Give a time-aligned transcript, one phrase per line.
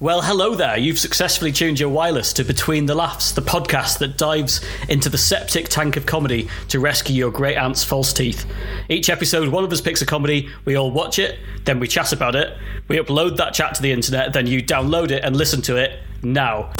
[0.00, 0.78] Well, hello there.
[0.78, 5.18] You've successfully tuned your wireless to Between the Laughs, the podcast that dives into the
[5.18, 8.46] septic tank of comedy to rescue your great aunt's false teeth.
[8.88, 12.12] Each episode, one of us picks a comedy, we all watch it, then we chat
[12.12, 12.56] about it,
[12.86, 15.98] we upload that chat to the internet, then you download it and listen to it
[16.22, 16.72] now.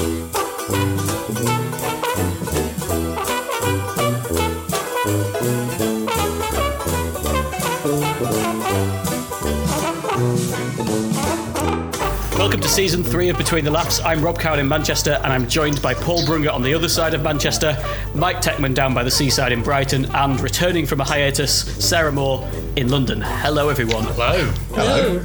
[12.79, 14.01] Season three of Between the Laughs.
[14.05, 17.13] I'm Rob Cowan in Manchester, and I'm joined by Paul Brunger on the other side
[17.13, 17.77] of Manchester,
[18.15, 22.49] Mike Techman down by the seaside in Brighton, and returning from a hiatus, Sarah Moore
[22.77, 23.21] in London.
[23.21, 24.05] Hello, everyone.
[24.05, 24.45] Hello.
[24.77, 25.21] Hello.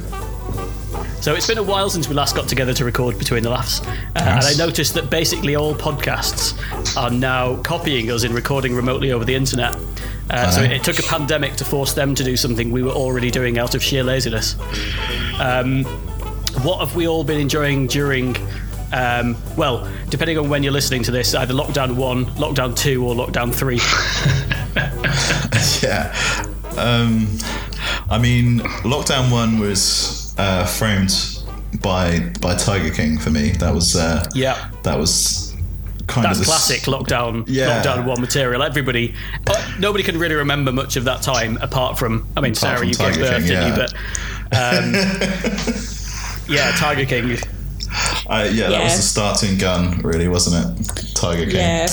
[1.20, 3.82] So it's been a while since we last got together to record Between the Laughs,
[3.82, 6.58] uh, and I noticed that basically all podcasts
[6.96, 9.76] are now copying us in recording remotely over the internet.
[10.28, 10.72] Uh, so Uh-huh.
[10.74, 13.76] it took a pandemic to force them to do something we were already doing out
[13.76, 14.56] of sheer laziness.
[15.38, 15.86] Um,
[16.62, 18.36] what have we all been enjoying during?
[18.92, 23.14] Um, well, depending on when you're listening to this, either lockdown one, lockdown two, or
[23.14, 23.80] lockdown three.
[25.82, 26.12] Yeah.
[26.76, 27.28] Um,
[28.10, 31.12] I mean, lockdown one was uh, framed
[31.82, 33.50] by by Tiger King for me.
[33.52, 34.70] That was uh, Yeah.
[34.82, 35.54] that was
[36.06, 37.82] kind That's of the s- classic lockdown Yeah.
[37.82, 38.62] lockdown one material.
[38.62, 39.14] Everybody,
[39.46, 42.26] uh, nobody can really remember much of that time apart from.
[42.36, 43.74] I mean, Sarah, from you gave Tiger birth, King, didn't you?
[43.76, 43.94] But
[44.56, 44.92] um,
[46.48, 47.38] yeah, Tiger King.
[48.28, 51.14] Uh, yeah, that was the starting gun, really, wasn't it?
[51.14, 51.56] Tiger King.
[51.56, 51.86] Yeah.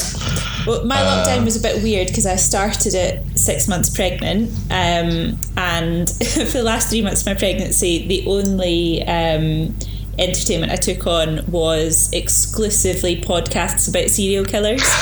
[0.66, 4.50] Well, my Uh, lockdown was a bit weird because I started it six months pregnant,
[4.72, 6.10] um, and
[6.50, 9.76] for the last three months of my pregnancy, the only um,
[10.18, 14.84] entertainment I took on was exclusively podcasts about serial killers.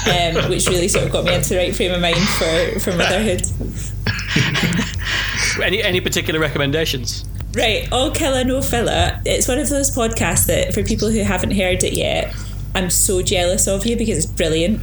[0.00, 2.96] Um, which really sort of got me into the right frame of mind for, for
[2.96, 3.42] motherhood.
[5.62, 7.26] Any any particular recommendations?
[7.52, 9.20] Right, All Killer No Filler.
[9.26, 12.32] It's one of those podcasts that, for people who haven't heard it yet,
[12.76, 14.80] I'm so jealous of you because it's brilliant.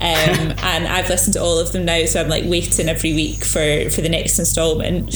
[0.00, 3.90] and I've listened to all of them now, so I'm like waiting every week for,
[3.90, 5.10] for the next instalment.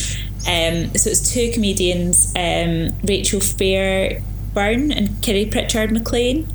[0.47, 6.47] Um, so it's two comedians, um, Rachel Fairburn and Kiri Pritchard McLean,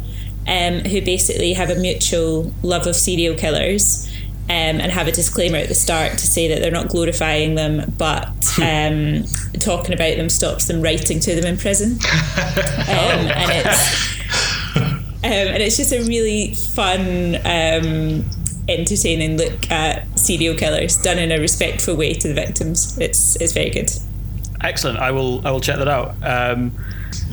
[0.46, 4.08] um, who basically have a mutual love of serial killers.
[4.48, 7.92] Um, and have a disclaimer at the start to say that they're not glorifying them,
[7.98, 8.28] but
[8.62, 9.24] um,
[9.58, 11.98] talking about them stops them writing to them in prison.
[12.88, 14.16] Um, and it's
[14.76, 18.24] um, and it's just a really fun, um,
[18.68, 22.96] entertaining look at serial killers done in a respectful way to the victims.
[22.98, 23.90] It's it's very good.
[24.60, 24.98] Excellent.
[24.98, 26.14] I will I will check that out.
[26.22, 26.72] Um,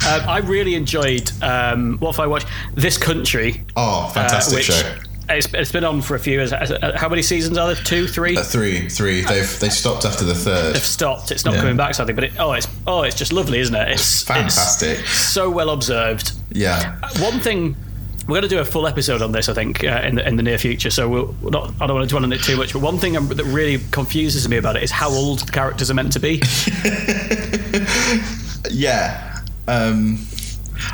[0.06, 3.64] uh, I really enjoyed um, what if I watched This Country.
[3.76, 4.96] Oh, uh, fantastic which show.
[5.30, 6.52] It's, it's been on for a few years.
[6.52, 7.84] Uh, How many seasons are there?
[7.84, 8.36] Two, three?
[8.38, 9.22] Uh, three, three.
[9.22, 10.76] They've they stopped after the third.
[10.76, 11.32] They've stopped.
[11.32, 11.62] It's not Yeah.
[11.62, 12.14] coming back, sadly.
[12.14, 13.88] But it, oh, it's oh, it's just lovely, isn't it?
[13.90, 15.00] It's Fantastic.
[15.00, 16.34] It's so well observed.
[16.52, 16.98] Yeah.
[17.20, 17.76] One thing
[18.28, 20.36] we're going to do a full episode on this, I think, uh, in the in
[20.36, 20.90] the near future.
[20.90, 21.74] So we'll not.
[21.82, 22.74] I don't want to dwell on it too much.
[22.74, 25.94] But one thing that really confuses me about it is how old the characters are
[25.94, 26.42] meant to be.
[28.72, 29.42] Yeah.
[29.68, 30.26] Um,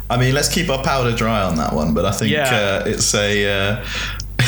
[0.10, 2.82] I mean, let's keep our powder dry on that one, but I think Yeah.
[2.84, 3.46] uh, it's a.
[3.48, 3.86] Uh,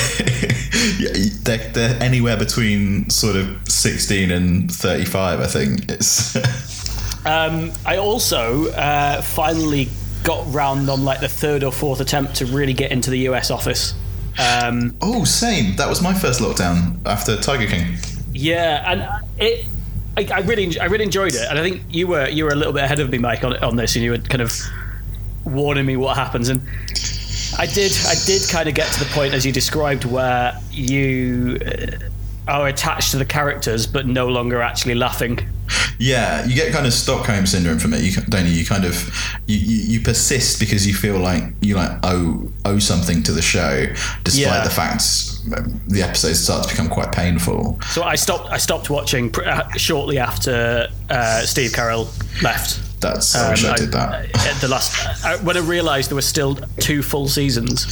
[1.43, 5.89] they're, they're anywhere between sort of 16 and 35, I think.
[5.89, 6.37] It's.
[7.23, 9.89] Um, I also uh, finally
[10.23, 13.51] got round on like the third or fourth attempt to really get into the US
[13.51, 13.93] office.
[14.39, 15.75] Um, oh, same.
[15.75, 17.97] That was my first lockdown after Tiger King.
[18.33, 19.65] yeah, and it.
[20.17, 22.55] I, I really, I really enjoyed it, and I think you were you were a
[22.55, 24.59] little bit ahead of me, Mike, on on this, and you were kind of
[25.45, 26.61] warning me what happens, and
[27.61, 31.59] I did, I did kind of get to the point as you described where you
[31.63, 35.37] uh, are attached to the characters, but no longer actually laughing.
[35.99, 38.51] Yeah, you get kind of Stockholm syndrome from it, you don't you?
[38.53, 38.95] You kind of
[39.45, 43.43] you, you, you persist because you feel like you like owe owe something to the
[43.43, 43.85] show,
[44.23, 44.63] despite Yeah.
[44.63, 45.03] the fact
[45.87, 47.79] the episodes start to become quite painful.
[47.91, 52.07] So I stopped, I stopped watching pr- uh, shortly after uh, Steve Carell
[52.41, 52.79] left.
[53.01, 54.25] That's I wish I Um, did that.
[54.47, 57.87] at the last uh, when I realised there were still two full seasons,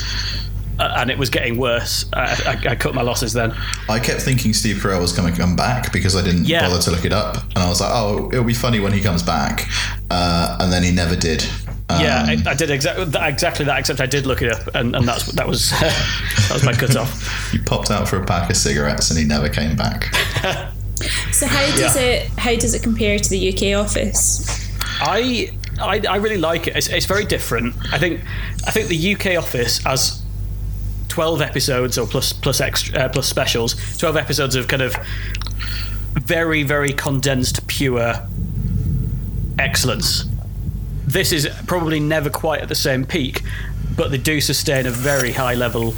[0.80, 2.06] uh, and it was getting worse.
[2.14, 3.54] I, I, I cut my losses then.
[3.90, 6.68] I kept thinking Steve Carell was going to come back because I didn't Yeah.
[6.68, 9.02] bother to look it up, and I was like, "Oh, it'll be funny when he
[9.02, 9.68] comes back,"
[10.12, 11.44] uh, and then he never did.
[11.92, 13.80] Um, yeah, I, I did exactly that, exactly that.
[13.80, 16.96] Except I did look it up, and, and that's that was that was my cut
[16.96, 17.50] off.
[17.52, 20.14] he popped out for a pack of cigarettes and he never came back.
[21.32, 22.02] So how does Yeah.
[22.02, 24.69] it how does it compare to the UK office?
[25.02, 26.76] I, I I really like it.
[26.76, 27.76] It's, it's very different.
[27.94, 28.22] I think
[28.68, 30.22] I think the UK office has
[31.08, 33.76] twelve episodes or plus plus extra uh, plus specials.
[33.98, 34.96] Twelve episodes of kind of
[36.14, 38.14] very very condensed pure
[39.58, 40.26] excellence.
[41.08, 43.42] this is probably never quite at the same peak,
[43.96, 45.94] but they do sustain a very high level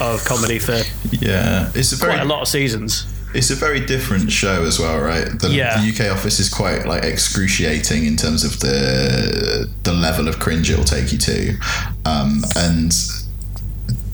[0.00, 0.80] of comedy for
[1.12, 3.06] Yeah, it's a very quite a lot of seasons.
[3.34, 5.26] It's a very different show as well, right?
[5.40, 5.80] The, Yeah.
[5.80, 10.70] the UK office is quite like excruciating in terms of the the level of cringe
[10.70, 11.56] it'll take you to,
[12.04, 12.92] um, and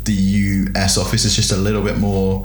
[0.05, 2.45] the US office is just a little bit more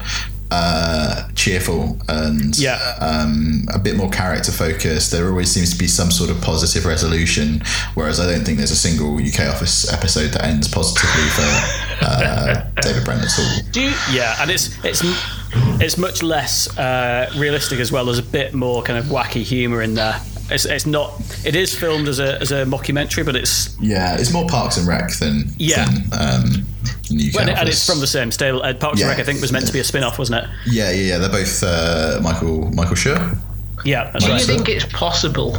[0.52, 2.78] uh, cheerful and Yeah.
[3.00, 5.12] um, a bit more character focused.
[5.12, 7.64] There always seems to be some sort of positive resolution,
[7.96, 12.64] whereas I don't think there's a single UK office episode that ends positively for uh,
[12.82, 13.58] David Brent at all.
[13.72, 15.02] Do you, yeah, and it's it's
[15.82, 18.06] it's much less uh, realistic as well.
[18.06, 20.20] There's a bit more kind of wacky humour in there.
[20.50, 21.12] It's, it's not.
[21.44, 24.88] It is filmed as a as a mockumentary, but it's Yeah, it's more Parks and
[24.88, 25.86] Rec than Yeah.
[25.86, 26.66] than, um,
[27.10, 27.60] the UK and, office.
[27.62, 28.62] and it's from the same stable.
[28.62, 29.08] Uh, Parks Yeah.
[29.08, 30.50] and Rec, I think, was meant to be a spin-off, wasn't it?
[30.68, 31.18] yeah, yeah, yeah.
[31.18, 33.38] They're both uh, Michael Michael Schur.
[33.84, 34.40] Yeah, that's Do right.
[34.40, 35.58] you think it's possible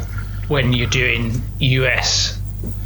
[0.48, 2.38] when you're doing US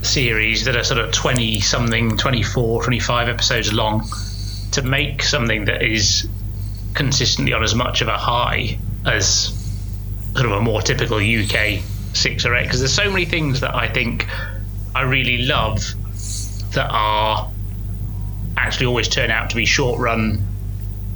[0.02, 4.06] series that are sort of 20 something, 24, 25 episodes long
[4.72, 6.26] to make something that is
[6.94, 9.56] consistently on as much of a high as
[10.34, 11.81] sort of a more typical UK
[12.12, 12.64] six or eight?
[12.64, 14.26] Because there's so many things that I think
[14.94, 15.82] I really love
[16.75, 17.50] that are
[18.56, 20.44] actually always turn out to be short run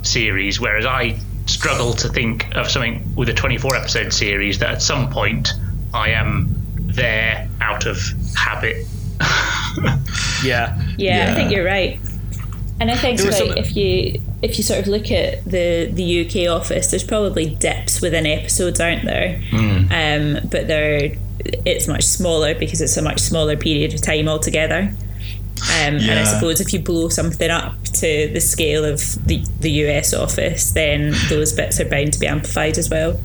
[0.03, 4.83] series, whereas I struggle to think of something with a 24 episode series that at
[4.83, 5.53] some point
[5.93, 6.49] I am
[6.79, 7.99] there out of
[8.37, 8.87] habit.
[9.81, 9.99] Yeah,
[10.43, 11.33] Yeah, Yeah.
[11.33, 12.01] I think you're right.
[12.81, 16.05] And I think like some- if you if you sort of look at the the
[16.27, 19.41] UK office, there's probably dips within episodes, aren't there?
[19.91, 21.13] Um, but they're
[21.65, 24.93] it's much smaller because it's a much smaller period of time altogether.
[25.63, 29.71] Um, And I suppose if you blow something up to the scale of the, the
[29.87, 33.21] US office, then those bits are bound to be amplified as well.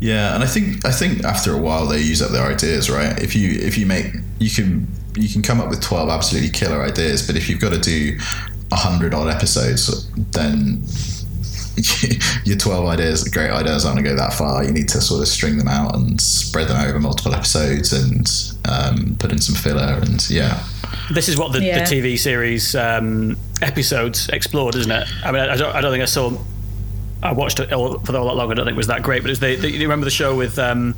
[0.00, 3.18] Yeah, and I think I think after a while they use up their ideas, right?
[3.22, 4.06] If you if you make
[4.38, 4.86] you can
[5.16, 8.18] you can come up with twelve absolutely killer ideas, but if you've got to do
[8.72, 10.82] hundred odd episodes, then
[12.44, 14.64] your twelve ideas, great ideas, aren't going to go that far.
[14.64, 18.26] You need to sort of string them out and spread them over multiple episodes and
[18.68, 20.62] um, put in some filler and yeah.
[21.12, 21.84] this is what the, Yeah.
[21.84, 25.06] the TV series um, episodes explored, isn't it?
[25.24, 26.36] I mean, I don't, I don't think I saw.
[27.22, 28.50] I watched it all, for all that long.
[28.50, 30.36] I don't think it was that great, but it's the, the, you remember the show
[30.36, 30.94] with um,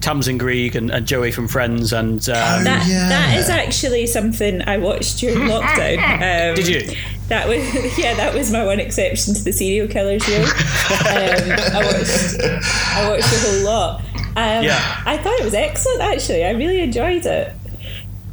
[0.00, 3.08] Tamsin Greig and, and Joey from Friends, and um, That yeah.
[3.08, 5.98] that is actually something I watched during lockdown.
[6.50, 6.96] Um, did you?
[7.28, 7.58] That was
[7.98, 10.42] yeah, that was my one exception to the serial killers rule.
[10.44, 10.46] Um,
[11.72, 14.00] I watched I watched the whole lot.
[14.36, 15.02] Um, Yeah.
[15.06, 16.02] I thought it was excellent.
[16.02, 17.52] Actually, I really enjoyed it.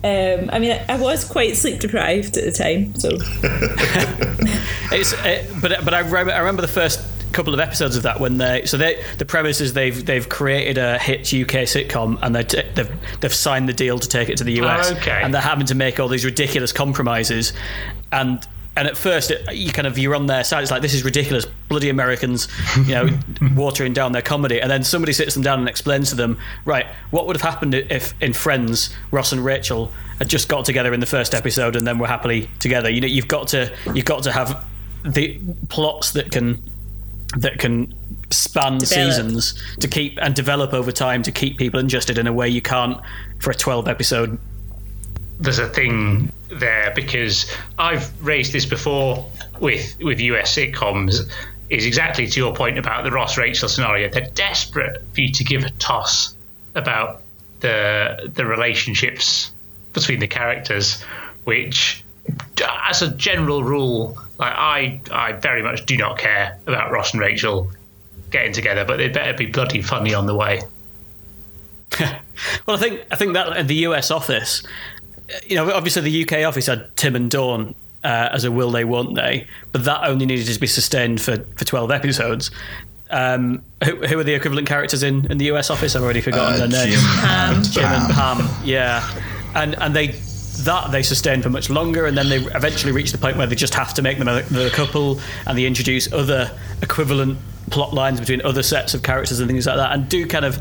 [0.03, 3.09] Um, I mean, I was quite sleep deprived at the time, so
[4.93, 6.99] It's, uh, but but I remember, I remember the first
[7.31, 10.77] couple of episodes of that when they so they the premise is they've they've created
[10.77, 12.91] a hit UK sitcom and they t- they've
[13.21, 15.21] they've signed the deal to take it to the US oh, Okay.
[15.23, 17.53] and they're having to make all these ridiculous compromises.
[18.11, 18.45] And
[18.77, 21.03] and at first it, you kind of you're on their side it's like this is
[21.03, 22.47] ridiculous bloody Americans
[22.85, 23.09] you know
[23.55, 24.61] watering down their comedy.
[24.61, 27.73] And then somebody sits them down and explains to them right what would have happened
[27.75, 31.85] if in Friends Ross and Rachel had just got together in the first episode and
[31.85, 32.89] then were happily together?
[32.89, 34.61] You know you've got to you've got to have
[35.03, 35.39] the
[35.69, 36.61] plots that can
[37.37, 37.93] that can
[38.29, 38.87] span Develop.
[38.87, 42.61] seasons to keep and develop over time to keep people interested in a way you
[42.61, 42.99] can't
[43.39, 44.37] for a 12 episode
[45.41, 49.29] there's a thing there because I've raised this before
[49.59, 51.29] with with US sitcoms
[51.69, 54.09] is exactly to your point about the Ross Rachel scenario.
[54.09, 56.35] They're desperate for you to give a toss
[56.75, 57.21] about
[57.61, 59.51] the the relationships
[59.93, 61.01] between the characters,
[61.43, 62.03] which
[62.61, 67.21] as a general rule, like I I very much do not care about Ross and
[67.21, 67.71] Rachel
[68.31, 70.61] getting together, but they better be bloody funny on the way.
[71.99, 74.63] well i think i think that in the us office
[75.45, 78.85] you know obviously the uk office had tim and dawn uh, as a will they
[78.85, 82.49] won't they but that only needed to be sustained for for 12 episodes
[83.09, 85.97] um, who, who are the equivalent characters in, in the US office?
[85.97, 87.01] I've already forgotten Uh, their names.
[87.01, 88.37] Jim and Jim and Pam.
[88.37, 89.21] Pam, yeah,
[89.53, 90.15] and and they
[90.65, 93.55] that they sustain for much longer, and then they eventually reach the point where they
[93.55, 96.51] just have to make them a, a couple, and they introduce other
[96.81, 97.37] equivalent
[97.69, 100.59] plot lines between other sets of characters and things like that, and do kind of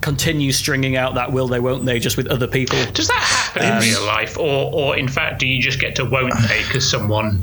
[0.00, 2.78] continue stringing out that will they won't they just with other people.
[2.92, 6.04] Does that happen in real life, or or in fact, do you just get to
[6.04, 7.42] won't they because someone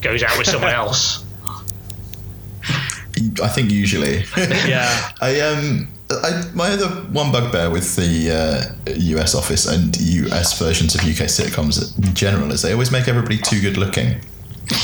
[0.00, 1.24] goes out with someone else?
[3.42, 4.24] I think usually.
[4.36, 8.30] Yeah, I um I, my other one bugbear with the
[8.86, 13.08] uh, US office and US versions of UK sitcoms in general is they always make
[13.08, 14.20] everybody too good looking.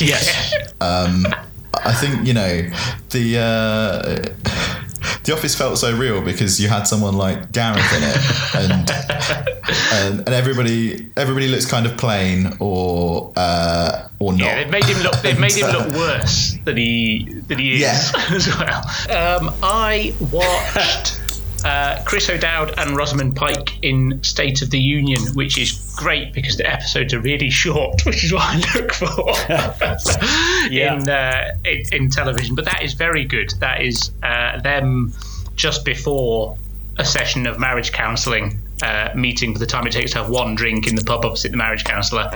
[0.00, 2.68] yes, I think you know
[3.10, 4.79] the uh,
[5.24, 8.90] The Office felt so real because you had someone like Gareth in it, and
[9.92, 14.40] and, and everybody everybody looks kind of plain or uh, or not.
[14.40, 15.16] Yeah, they've made him look.
[15.22, 18.24] They've made him look worse than he than he is Yeah.
[18.30, 18.78] as well.
[19.10, 21.20] Um, I watched
[21.64, 26.56] uh, Chris O'Dowd and Rosamund Pike in State of the Union, which is great because
[26.56, 29.30] the episodes are really short, which is what I look for
[30.70, 30.94] Yeah.
[30.94, 32.54] in, uh, in in television.
[32.56, 33.50] But that is very good.
[33.60, 35.12] That is uh, them
[35.56, 36.56] just before
[36.98, 38.58] a session of marriage counselling.
[38.82, 41.50] Uh, meeting for the time it takes to have one drink in the pub opposite
[41.50, 42.30] the marriage counsellor,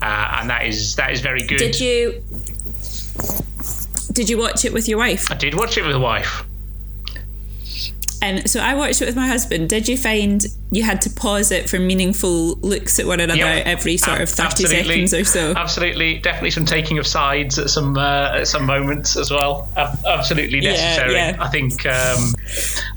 [0.00, 1.58] uh, and that is that is very good.
[1.58, 2.22] Did you
[4.12, 5.30] did you watch it with your wife?
[5.30, 6.42] I did watch it with a wife.
[8.22, 9.68] And so I watched it with my husband.
[9.70, 13.62] Did you find you had to pause it for meaningful looks at one another Yeah.
[13.64, 15.06] every sort of thirty absolutely.
[15.06, 15.54] seconds or so?
[15.56, 19.68] Absolutely, definitely some taking of sides at some uh, at some moments as well.
[19.76, 21.14] Ab- absolutely Yeah, necessary.
[21.14, 21.36] yeah.
[21.40, 21.86] I think.
[21.86, 22.34] Um,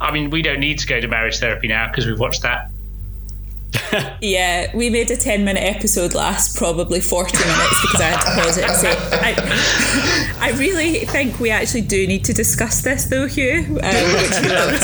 [0.02, 2.70] I mean, we don't need to go to marriage therapy now because we've watched that.
[4.22, 8.42] Yeah, we made a 10 minute episode last probably 40 minutes because I had to
[8.42, 13.06] pause it and say, I, I really think we actually do need to discuss this
[13.06, 13.80] though, Hugh.
[13.82, 14.84] Um, which we loved.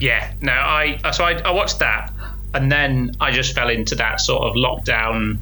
[0.00, 2.12] Yeah, no, I so I, I watched that,
[2.54, 5.38] and then I just fell into that sort of lockdown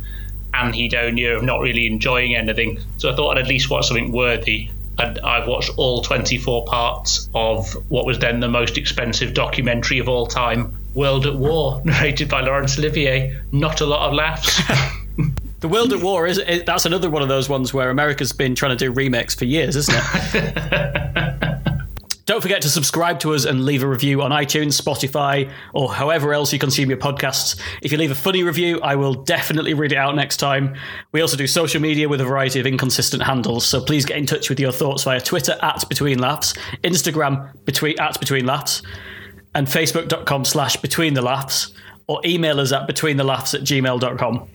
[0.54, 2.80] anhedonia of not really enjoying anything.
[2.96, 4.70] So I thought I'd at least watch something worthy.
[4.98, 10.08] And I've watched all 24 parts of what was then the most expensive documentary of
[10.08, 13.38] all time, World at War, narrated by Laurence Olivier.
[13.52, 14.62] Not a lot of laughs.
[15.60, 18.54] The World at War is it, that's another one of those ones where America's been
[18.54, 21.42] trying to do remakes for years, isn't it?
[22.26, 26.34] Don't forget to subscribe to us and leave a review on iTunes, Spotify, or however
[26.34, 27.58] else you consume your podcasts.
[27.82, 30.74] If you leave a funny review, I will definitely read it out next time.
[31.12, 34.26] We also do social media with a variety of inconsistent handles, so please get in
[34.26, 38.82] touch with your thoughts via Twitter at Between Laughs, Instagram between at Between Laughs,
[39.54, 41.72] and Facebook.com slash Between the Laughs,
[42.08, 44.48] or email us at Between the Laughs at gmail.com.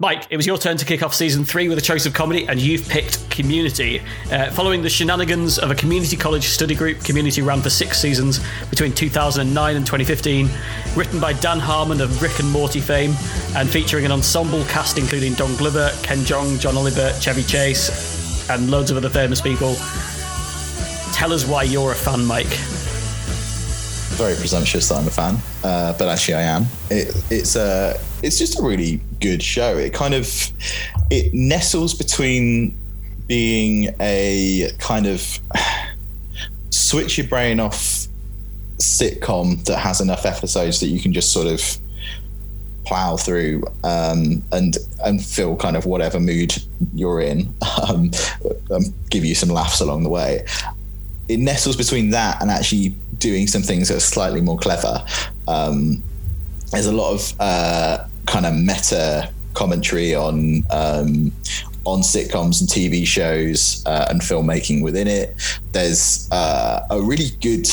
[0.00, 2.48] Mike, it was your turn to kick off season three with a choice of comedy,
[2.48, 4.00] and you've picked Community.
[4.32, 8.40] Uh, following the shenanigans of a community college study group, Community ran for six seasons
[8.70, 10.48] between 2009 and 2015.
[10.96, 13.14] Written by Dan Harmon of Rick and Morty fame,
[13.54, 18.70] and featuring an ensemble cast including Don Glover, Ken Jeong, John Oliver, Chevy Chase, and
[18.70, 19.74] loads of other famous people.
[21.12, 22.79] Tell us why you're a fan, Mike.
[24.20, 26.66] Very presumptuous that I'm a fan, uh, but actually I am.
[26.90, 29.78] It, it's a, it's just a really good show.
[29.78, 30.28] It kind of,
[31.10, 32.76] it nestles between
[33.26, 35.40] being a kind of
[36.70, 38.08] switch your brain off
[38.76, 41.62] sitcom that has enough episodes that you can just sort of
[42.84, 46.54] plow through um, and and feel kind of whatever mood
[46.92, 47.54] you're in,
[47.88, 48.10] um,
[48.70, 50.44] um, give you some laughs along the way
[51.30, 55.04] it nestles between that and actually doing some things that are slightly more clever.
[55.46, 56.02] Um,
[56.72, 61.32] there's a lot of uh, kind of meta commentary on um,
[61.84, 65.34] on sitcoms and TV shows uh, and filmmaking within it.
[65.72, 67.66] There's uh, a really good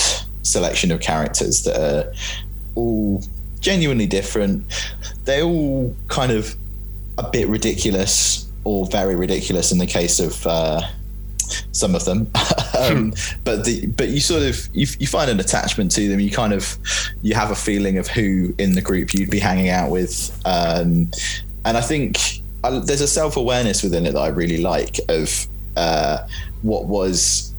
[0.43, 2.13] selection of characters that are
[2.75, 3.23] all
[3.59, 4.63] genuinely different.
[5.25, 6.55] They're all kind of
[7.17, 10.81] a bit ridiculous or very ridiculous in the case of uh,
[11.71, 12.29] some of them.
[12.79, 13.13] um,
[13.43, 16.19] but the but you sort of you, you find an attachment to them.
[16.19, 16.77] You kind of
[17.21, 21.11] you have a feeling of who in the group you'd be hanging out with, um,
[21.65, 25.47] and I think I, there's a self awareness within it that I really like of
[25.75, 26.27] uh,
[26.61, 27.53] what was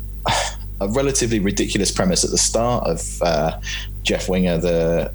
[0.81, 3.61] a relatively ridiculous premise at the start of uh,
[4.03, 5.13] Jeff Winger, the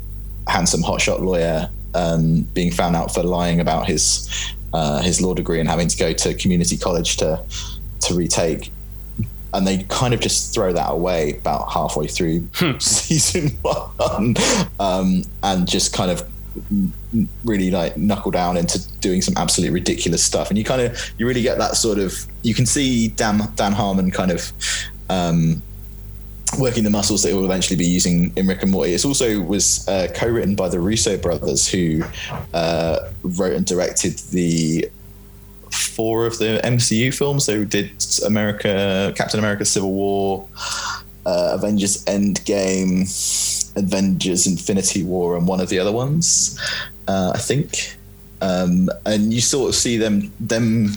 [0.48, 4.30] handsome hotshot lawyer, um, being found out for lying about his
[4.74, 7.40] uh, his law degree and having to go to community college to
[8.04, 8.72] to retake.
[9.54, 14.36] And they kind of just throw that away about halfway through season one,
[14.80, 16.28] um, and just kind of
[17.44, 20.50] really like knuckle down into doing some absolutely ridiculous stuff.
[20.50, 23.74] And you kind of you really get that sort of you can see Dan Dan
[23.74, 24.52] Harmon kind of
[25.10, 25.62] um,
[26.60, 28.94] working the muscles that he will eventually be using in Rick and Morty.
[28.94, 32.04] It also was uh, co-written by the Russo brothers, who
[32.54, 34.90] uh, wrote and directed the
[35.74, 37.46] four of the MCU films.
[37.46, 37.92] They did
[38.26, 40.48] America, Captain America: Civil War,
[41.26, 43.04] uh, Avengers: Endgame,
[43.76, 46.60] Avengers: Infinity War, and one of the other ones,
[47.08, 47.98] uh, I think.
[48.42, 50.90] Um, and you sort of see them them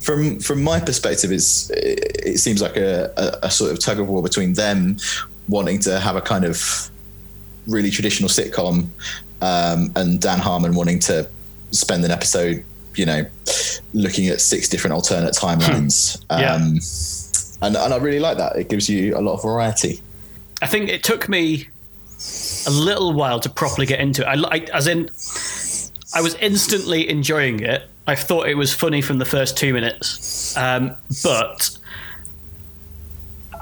[0.00, 4.00] from from my perspective is it, it seems like a, a, a sort of tug
[4.00, 4.98] of war between them
[5.48, 6.90] wanting to have a kind of
[7.66, 8.86] really traditional sitcom
[9.40, 11.28] um, and Dan Harmon wanting to
[11.70, 13.24] spend an episode you know
[13.94, 16.54] looking at six different alternate timelines Yeah.
[16.54, 16.78] um,
[17.62, 18.56] and and I really like that.
[18.56, 20.00] It gives you a lot of variety.
[20.62, 21.68] I think it took me
[22.66, 24.26] a little while to properly get into it.
[24.26, 25.08] I, I, as in,
[26.14, 27.88] I was instantly enjoying it.
[28.06, 31.78] I thought it was funny from the first two minutes, um, but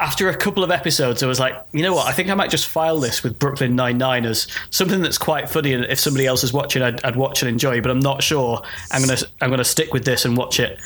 [0.00, 2.06] after a couple of episodes, I was like, you know what?
[2.06, 5.48] I think I might just file this with Brooklyn Nine Nine as something that's quite
[5.48, 7.80] funny, and if somebody else is watching, I'd, I'd watch and enjoy.
[7.80, 8.62] But I'm not sure.
[8.90, 10.78] I'm gonna I'm gonna stick with this and watch it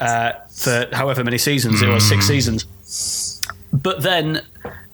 [0.00, 3.40] uh, for however many seasons it was, six seasons.
[3.72, 4.42] But then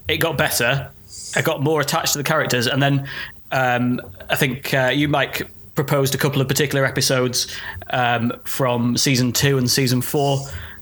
[0.08, 0.90] it got better.
[1.36, 3.08] I got more attached to the characters, and then
[3.50, 4.00] um,
[4.30, 7.54] I think uh, you, Mike, proposed a couple of particular episodes
[7.90, 10.38] um, from season two and season four,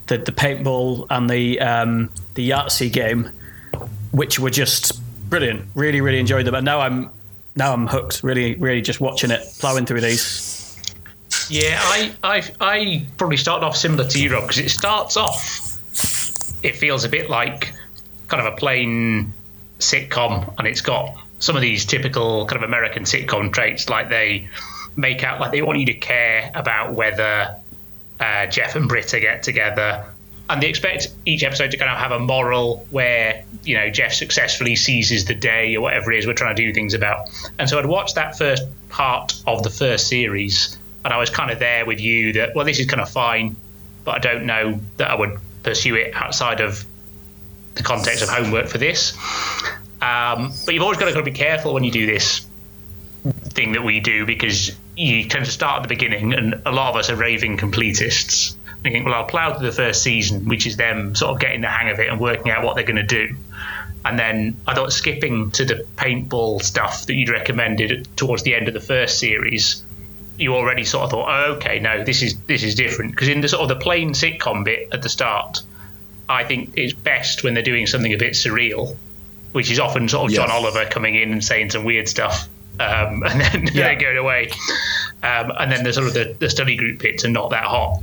[0.06, 3.30] the, the paintball and the um, the Yahtzee game,
[4.10, 5.64] which were just brilliant.
[5.74, 7.10] Really, really enjoyed them, and now I'm
[7.56, 8.22] now I'm hooked.
[8.22, 10.58] Really, really just watching it, plowing through these.
[11.48, 15.78] Yeah, I, I, I probably started off similar to you, Rob, because it starts off.
[16.62, 17.72] It feels a bit like
[18.28, 19.32] kind of a plain
[19.78, 24.48] sitcom, and it's got some of these typical kind of American sitcom traits, like they
[24.96, 27.56] make out like they want you to care about whether
[28.22, 30.04] uh, Jeff and Britta get together,
[30.48, 34.12] and they expect each episode to kind of have a moral where you know Jeff
[34.12, 37.28] successfully seizes the day or whatever it is we're trying to do things about.
[37.58, 41.50] And so I'd watched that first part of the first series, and I was kind
[41.50, 43.56] of there with you that well, this is kind of fine,
[44.04, 46.84] but I don't know that I would pursue it outside of
[47.74, 49.16] the context of homework for this.
[50.00, 52.46] Um, but you've always got to, got to be careful when you do this
[53.22, 56.90] thing that we do because you tend to start at the beginning, and a lot
[56.90, 58.54] of us are raving completists.
[58.82, 61.68] Thinking, well, I'll plough through the first season, which is them sort of getting the
[61.68, 63.36] hang of it and working out what they're going to do.
[64.04, 68.66] And then I thought skipping to the paintball stuff that you'd recommended towards the end
[68.66, 69.84] of the first series,
[70.36, 73.12] you already sort of thought, oh, okay, no, this is this is different.
[73.12, 75.62] Because in the sort of the plain sitcom bit at the start,
[76.28, 78.96] I think it's best when they're doing something a bit surreal,
[79.52, 80.46] which is often sort of Yeah.
[80.46, 82.48] John Oliver coming in and saying some weird stuff,
[82.80, 84.50] um, and then they're going away.
[85.22, 88.02] Um, and then the sort of the, the study group pits are not that hot.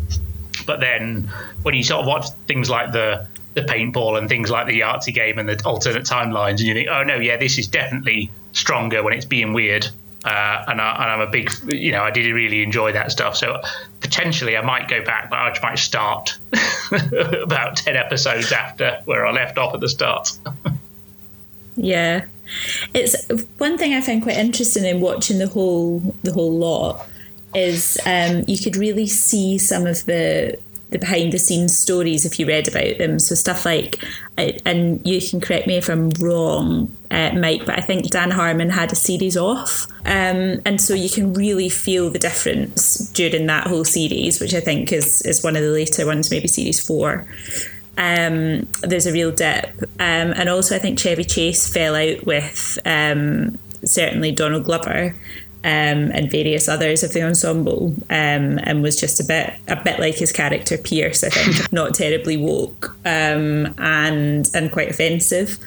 [0.65, 1.31] But then
[1.63, 5.13] when you sort of watch things like the the paintball and things like the Yahtzee
[5.13, 9.03] game and the alternate timelines, and you think, oh no, yeah, this is definitely stronger
[9.03, 9.87] when it's being weird.
[10.23, 13.37] Uh, and, I, and I'm a big, you know, I did really enjoy that stuff.
[13.37, 13.61] So
[14.01, 16.37] potentially I might go back, but I might start
[16.91, 20.37] about 10 episodes after where I left off at the start.
[21.77, 22.25] Yeah,
[22.93, 23.15] it's
[23.57, 27.07] one thing I find quite interesting in watching the whole the whole lot
[27.55, 30.57] is um, you could really see some of the
[30.89, 33.19] the behind the scenes stories if you read about them.
[33.19, 34.03] So stuff like,
[34.37, 38.69] and you can correct me if I'm wrong, uh, Mike, but I think Dan Harmon
[38.71, 43.67] had a series off, um, and so you can really feel the difference during that
[43.67, 47.27] whole series, which I think is is one of the later ones, maybe series four
[47.99, 49.69] um, there's a real dip.
[49.99, 55.13] Um, and also, I think Chevy Chase fell out with um, certainly Donald Glover
[55.65, 59.99] um, and various others of the ensemble, um, and was just a bit a bit
[59.99, 61.25] like his character Pierce.
[61.25, 65.57] I think not terribly woke um, and and quite offensive.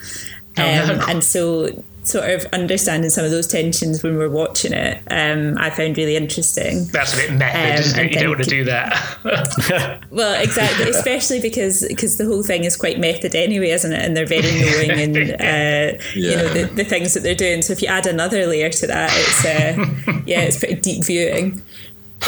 [0.57, 1.05] Oh, no.
[1.07, 5.69] And so sort of understanding some of those tensions when we're watching it um, I
[5.69, 8.01] found really interesting That's a bit method, Um, isn't it?
[8.03, 9.99] and You don't want to do that.
[10.11, 14.01] Well, exactly, especially because because the whole thing is quite method anyway, isn't it?
[14.05, 17.61] And they're very knowing and uh, you know the, the things that they're doing.
[17.63, 21.61] So if you add another layer to that, it's uh, yeah, it's pretty deep viewing.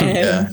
[0.01, 0.49] Um, Yeah.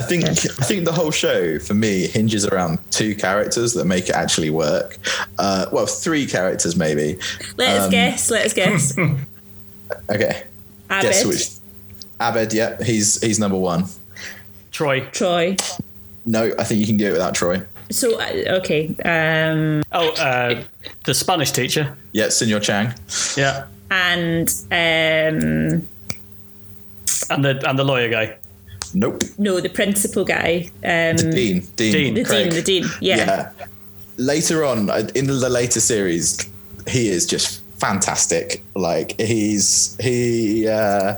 [0.00, 4.08] I think I think the whole show for me hinges around two characters that make
[4.08, 4.96] it actually work.
[5.38, 7.18] Uh, well, three characters maybe.
[7.56, 8.30] Let us Um, guess.
[8.30, 8.96] Let us guess.
[10.08, 10.44] Okay,
[10.88, 11.48] guess Abed, which?
[12.20, 13.86] Abed, yeah, he's he's number one.
[14.70, 15.00] Troy.
[15.10, 15.56] Troy.
[16.24, 17.60] No, I think you can do it without Troy.
[17.90, 20.62] So uh, okay, um, Oh, uh,
[21.04, 21.96] the Spanish teacher.
[22.12, 22.94] Yeah, Senor Chang.
[23.36, 25.88] Yeah, and um,
[27.30, 28.36] and the and the lawyer guy.
[28.94, 29.22] Nope.
[29.38, 31.60] no, the principal guy, um, Dean.
[31.76, 31.92] Dean.
[31.92, 32.14] Dean.
[32.14, 32.50] the Craig.
[32.50, 32.84] dean, the dean.
[33.00, 33.16] Yeah.
[33.16, 33.66] yeah.
[34.16, 36.48] Later on, uh, in the later series,
[36.86, 38.62] he is just fantastic.
[38.74, 41.16] Like he's he uh,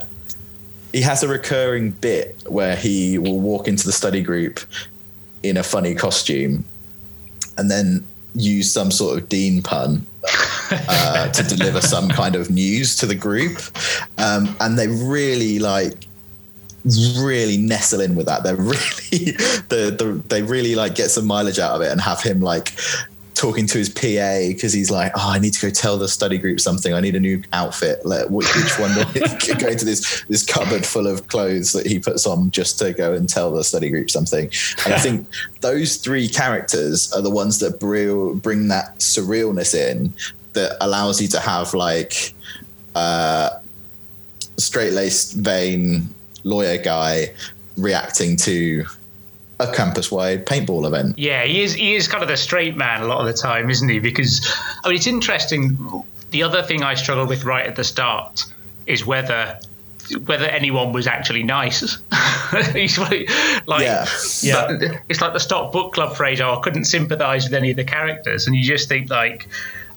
[0.91, 4.59] he has a recurring bit where he will walk into the study group
[5.43, 6.63] in a funny costume,
[7.57, 8.05] and then
[8.35, 10.05] use some sort of Dean pun
[10.71, 13.59] uh, to deliver some kind of news to the group,
[14.17, 16.07] um, and they really like
[16.85, 18.43] really nestle in with that.
[18.43, 19.31] They're really
[19.69, 22.73] the, the they really like get some mileage out of it and have him like
[23.35, 26.37] talking to his PA because he's like, "Oh, I need to go tell the study
[26.37, 26.93] group something.
[26.93, 28.05] I need a new outfit.
[28.05, 28.93] Let, which, which one?
[28.93, 32.79] do I go into this this cupboard full of clothes that he puts on just
[32.79, 34.51] to go and tell the study group something."
[34.85, 35.27] And I think
[35.61, 40.13] those three characters are the ones that bring bring that surrealness in
[40.53, 42.33] that allows you to have like
[42.95, 43.49] uh,
[44.57, 46.13] straight laced, vain
[46.43, 47.31] lawyer guy
[47.77, 48.85] reacting to
[49.59, 51.17] a campus wide paintball event.
[51.17, 51.73] Yeah, he is.
[51.73, 53.99] He is kind of the straight man a lot of the time, isn't he?
[53.99, 54.45] Because
[54.83, 56.03] I mean, it's interesting.
[56.31, 58.45] The other thing I struggled with right at the start
[58.87, 59.59] is whether
[60.25, 61.79] whether anyone was actually nice.
[62.73, 63.29] He's like,
[63.79, 64.05] Yeah.
[64.41, 64.99] Yeah.
[65.07, 66.41] it's like the stock book club phrase.
[66.41, 69.47] Oh, I couldn't sympathise with any of the characters, and you just think like,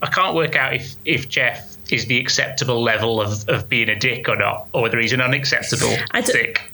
[0.03, 3.96] I can't work out if if Jeff is the acceptable level of, of being a
[3.99, 6.72] dick or not, or whether he's an unacceptable I d- dick.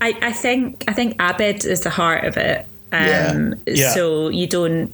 [0.00, 2.66] I, I think I think Abed is the heart of it.
[2.92, 3.32] Yeah.
[3.34, 3.90] Um, Yeah.
[3.94, 4.92] So you don't,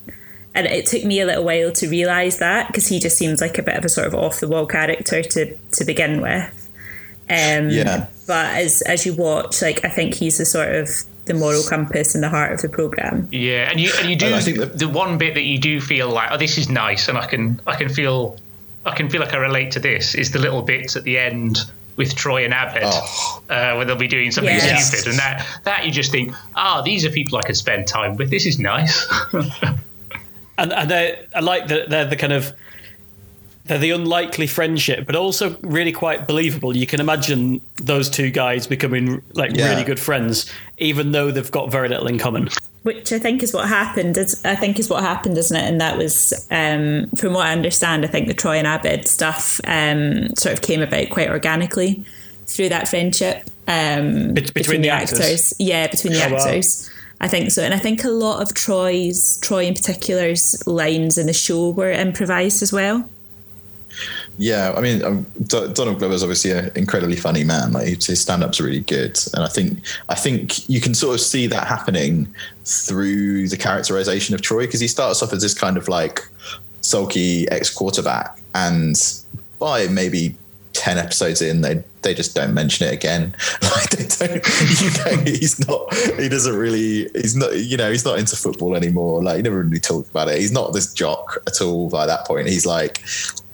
[0.54, 3.58] and it took me a little while to realise that because he just seems like
[3.58, 6.68] a bit of a sort of off the wall character to to begin with.
[7.30, 8.06] Um, Yeah.
[8.26, 10.88] But as as you watch, like I think he's the sort of
[11.24, 13.28] the moral compass and the heart of the program.
[13.30, 15.58] Yeah, and you and you do And I think that- the one bit that you
[15.58, 18.38] do feel like, oh, this is nice, and I can I can feel
[18.88, 21.58] I can feel like I relate to this is the little bits at the end
[21.96, 23.42] with Troy and Abed, Oh.
[23.50, 24.88] uh, where they'll be doing something Yes.
[24.88, 28.16] stupid, and that that you just think, ah, these are people I could spend time
[28.16, 28.30] with.
[28.30, 29.06] This is nice.
[30.58, 32.52] and and they I like that they're the kind of
[33.64, 36.74] they're the unlikely friendship, but also really quite believable.
[36.74, 39.68] You can imagine those two guys becoming like Yeah.
[39.68, 42.48] really good friends, even though they've got very little in common.
[42.82, 44.16] Which I think is what happened.
[44.16, 45.64] Is I think is what happened, isn't it?
[45.68, 49.60] And that was, um, from what I understand, I think the Troy and Abed stuff
[49.64, 52.04] um, sort of came about quite organically
[52.46, 55.52] through that friendship um, Bet- between the actors?
[55.58, 56.36] Yeah, between the Oh, wow.
[56.38, 56.88] actors.
[57.20, 61.26] I think so, and I think a lot of Troy's, Troy in particular's lines in
[61.26, 63.08] the show were improvised as well.
[64.38, 67.72] Yeah, I mean, um, Do- Donald Glover's obviously an incredibly funny man.
[67.72, 71.20] Like his- stand-ups are really good, and I think I think you can sort of
[71.20, 72.32] see that happening
[72.64, 76.20] through the characterization of Troy because he starts off as this kind of like
[76.82, 78.96] sulky ex-quarterback, and
[79.58, 80.36] by maybe
[80.72, 83.34] ten episodes in, they they just don't mention it again.
[83.78, 88.04] Like they don't, you know, he's not, he doesn't really, he's not, you know, he's
[88.04, 89.22] not into football anymore.
[89.22, 90.38] Like he never really talked about it.
[90.38, 92.48] He's not this jock at all by that point.
[92.48, 93.02] He's like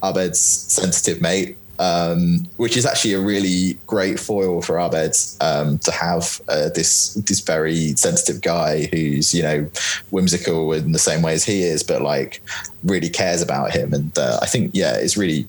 [0.05, 1.57] Abed's sensitive mate.
[1.77, 7.15] Um, which is actually a really great foil for Abed um, to have uh, this
[7.15, 9.69] this very sensitive guy who's you know
[10.11, 12.41] whimsical in the same way as he is, but like
[12.85, 13.93] really cares about him.
[13.93, 15.49] And uh, I think yeah, it's really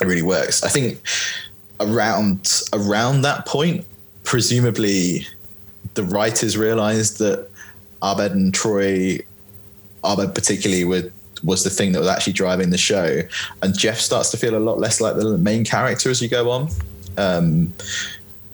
[0.00, 0.64] it really works.
[0.64, 1.02] I think
[1.80, 3.84] around around that point,
[4.24, 5.26] presumably
[5.94, 7.48] the writers realized that
[8.02, 9.18] Abed and Troy,
[10.04, 11.10] Abed particularly, were
[11.44, 13.20] was the thing that was actually driving the show,
[13.62, 16.50] and Jeff starts to feel a lot less like the main character as you go
[16.50, 16.68] on.
[17.18, 17.72] Um,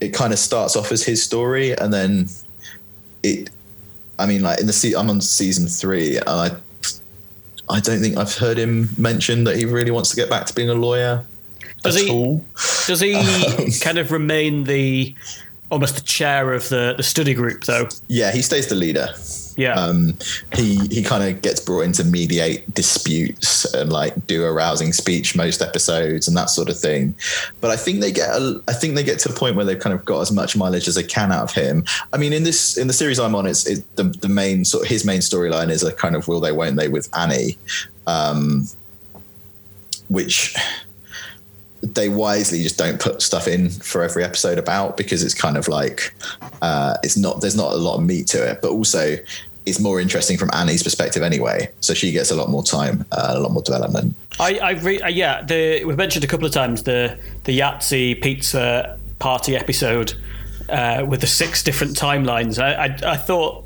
[0.01, 2.29] it kind of starts off as his story, and then
[3.23, 3.51] it.
[4.19, 6.51] I mean, like in the se- I'm on season three, and I.
[7.69, 10.55] I don't think I've heard him mention that he really wants to get back to
[10.55, 11.25] being a lawyer
[11.83, 12.45] Does at he- all.
[12.87, 13.15] Does he
[13.81, 15.15] kind of remain the
[15.71, 17.89] almost the chair of the, the study group though?
[18.09, 19.09] Yeah, he stays the leader.
[19.57, 19.75] Yeah.
[19.75, 20.17] Um,
[20.55, 24.93] he he kind of gets brought in to mediate disputes and like do a rousing
[24.93, 27.15] speech most episodes and that sort of thing.
[27.61, 29.79] But I think they get a, I think they get to a point where they've
[29.79, 31.85] kind of got as much mileage as they can out of him.
[32.13, 34.85] I mean, in this in the series I'm on, it's it, the the main sort
[34.85, 37.59] of his main storyline is a kind of will they won't they with Annie,
[38.07, 38.67] um,
[40.09, 40.57] which
[41.83, 45.69] they wisely just don't put stuff in for every episode about because it's kind of
[45.69, 46.15] like
[46.63, 49.17] uh, it's not there's not a lot of meat to it, but also
[49.67, 51.69] it's more interesting from Annie's perspective anyway.
[51.81, 54.17] So she gets a lot more time, uh, a lot more development.
[54.41, 58.23] I, I re- uh, yeah, the we've mentioned a couple of times the the Yahtzee
[58.23, 60.15] pizza party episode
[60.69, 62.63] uh, with the six different timelines.
[62.63, 63.65] I I, I thought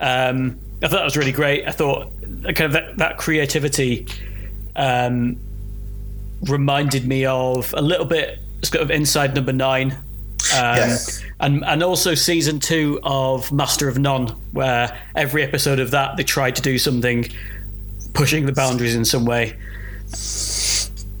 [0.00, 1.66] um, I thought that was really great.
[1.66, 2.10] I thought
[2.42, 4.06] kind of that, that creativity
[4.76, 5.38] um,
[6.42, 9.92] reminded me of a little bit sort of Inside Number Nine.
[10.54, 11.22] Um, Yes.
[11.40, 16.22] and and also season two of Master of None, where every episode of that they
[16.24, 17.26] tried to do something
[18.14, 19.54] pushing the boundaries in some way.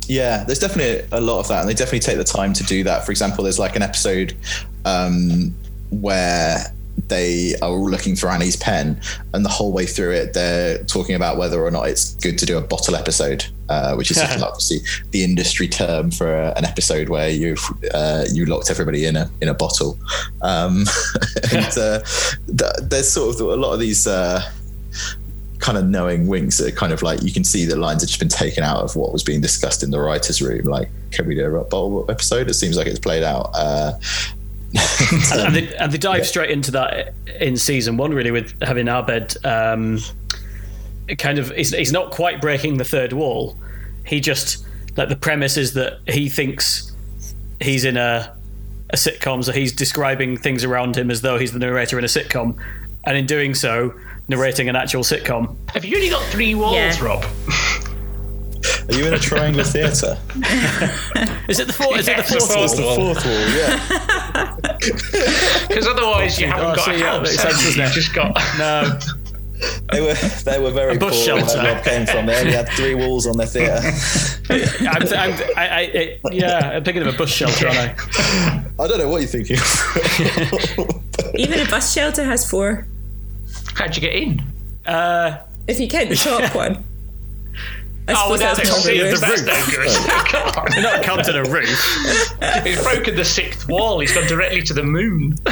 [0.08, 2.82] Yeah, there's definitely a lot of that, and they definitely take the time to do
[2.84, 3.04] that.
[3.06, 4.34] For example, there's like an episode
[4.84, 5.54] um,
[5.90, 6.64] where
[7.08, 9.00] they are all looking for Annie's pen,
[9.34, 12.46] and the whole way through it, they're talking about whether or not it's good to
[12.46, 14.78] do a bottle episode, uh, which is obviously
[15.10, 17.56] the industry term for a, an episode where you
[17.92, 19.98] uh, you locked everybody in a in a bottle.
[20.42, 20.84] Um,
[21.52, 22.00] and uh,
[22.46, 24.06] th- there's sort of a lot of these.
[24.06, 24.42] Uh,
[25.58, 28.08] kind of knowing winks that are kind of like you can see that lines have
[28.08, 30.64] just been taken out of what was being discussed in the writers' room.
[30.64, 32.48] Like, can we do a bottle episode?
[32.48, 33.50] It seems like it's played out.
[33.52, 33.92] Uh,
[34.74, 38.88] and, and, they, and they dive straight into that in season one, really, with having
[38.88, 39.36] Abed.
[39.44, 39.98] Um,
[41.18, 43.56] kind of, he's, he's not quite breaking the third wall.
[44.06, 44.64] He just
[44.96, 46.92] like the premise is that he thinks
[47.60, 48.36] he's in a
[48.92, 52.08] a sitcom, so he's describing things around him as though he's the narrator in a
[52.08, 52.58] sitcom,
[53.04, 53.94] and in doing so,
[54.26, 55.56] narrating an actual sitcom.
[55.70, 57.04] Have you only got three walls, Yeah.
[57.04, 57.24] Rob?
[58.90, 60.18] are you in a triangular theatre?
[61.48, 62.00] Is it the fourth?
[62.00, 62.52] Is it the fourth?
[62.52, 62.96] fourth wall?
[62.98, 63.14] wall.
[63.14, 64.56] Fourth wall, yeah.
[65.68, 67.22] Because otherwise you haven't Oh, got see, a yeah, house.
[67.28, 67.82] makes have sense, you?
[67.82, 67.84] doesn't it?
[67.84, 68.34] You've just got.
[68.58, 68.98] No,
[69.92, 71.58] They were they were very bush poor shelter.
[71.62, 72.26] where Rob came from.
[72.26, 73.80] They only had three walls on their theatre.
[74.88, 78.64] I'm, I'm, I, I, it, yeah, I'm thinking of a bus shelter, aren't I?
[78.78, 79.58] I don't know what you're thinking.
[81.34, 82.86] Even a bus shelter has four.
[83.74, 84.42] How'd you get in?
[84.86, 86.84] Uh, If you count the top one.
[88.10, 89.28] I Oh, well, suppose that's that's probably exceeded.
[89.28, 89.42] worse.
[89.42, 90.24] That's no good.
[90.54, 90.72] Come on.
[90.72, 92.64] you're not counting a roof.
[92.64, 94.00] He's broken the sixth wall.
[94.00, 95.34] He's gone directly to the moon.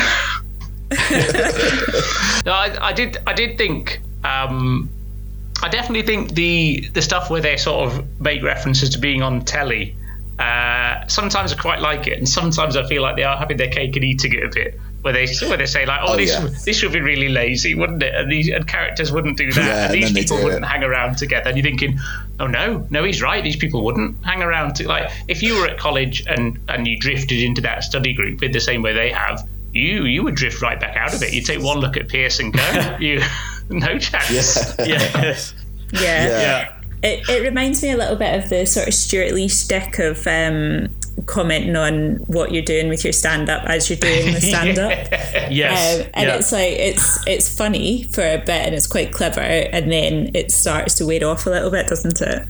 [2.47, 3.19] no, I, I did.
[3.27, 4.01] I did think.
[4.25, 4.89] Um,
[5.63, 9.45] I definitely think the the stuff where they sort of make references to being on
[9.45, 9.95] telly.
[10.39, 13.69] Uh, sometimes I quite like it, and sometimes I feel like they are having their
[13.71, 14.81] cake and eating it a bit.
[15.03, 16.49] Where they where they say like, "Oh, Oh, this yeah.
[16.65, 19.73] this would be really lazy, wouldn't it?" And these and characters wouldn't do that, Yeah,
[19.85, 20.69] and and these then they people wouldn't it.
[20.69, 21.49] hang around together.
[21.51, 21.99] And you're thinking,
[22.41, 23.43] "Oh no, no, he's right.
[23.45, 26.99] These people wouldn't hang around." To, like, if you were at college and and you
[26.99, 30.61] drifted into that study group in the same way they have, you you would drift
[30.63, 31.33] right back out of it.
[31.33, 33.21] You take one look at Pierce and go, you
[33.71, 34.75] no chance.
[34.81, 34.87] yeah.
[35.23, 35.55] Yes.
[35.93, 36.01] Yeah.
[36.01, 36.75] Yeah.
[37.05, 40.27] It, it reminds me a little bit of the sort of Stewart Lee shtick of
[40.27, 40.89] um,
[41.27, 44.91] commenting on what you're doing with your stand up as you're doing the stand up.
[45.51, 46.01] Yes.
[46.01, 46.37] Um, and yeah.
[46.37, 50.51] it's like it's it's funny for a bit and it's quite clever and then it
[50.53, 52.43] starts to wear off a little bit, doesn't it?
[52.43, 52.47] Um,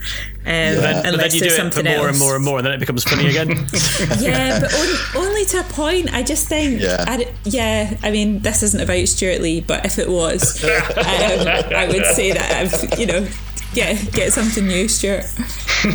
[0.46, 2.09] But then, but then you do it for something more else.
[2.09, 3.48] and more and more, and then it becomes funny again.
[4.18, 6.12] yeah, but on, only to a point.
[6.14, 7.04] I just think, Yeah.
[7.07, 7.96] I, d- yeah.
[8.02, 10.70] I mean, this isn't about Stewart Lee, but if it was, um,
[11.04, 13.28] I would say that I've, you know,
[13.74, 15.24] get get something new, Stewart.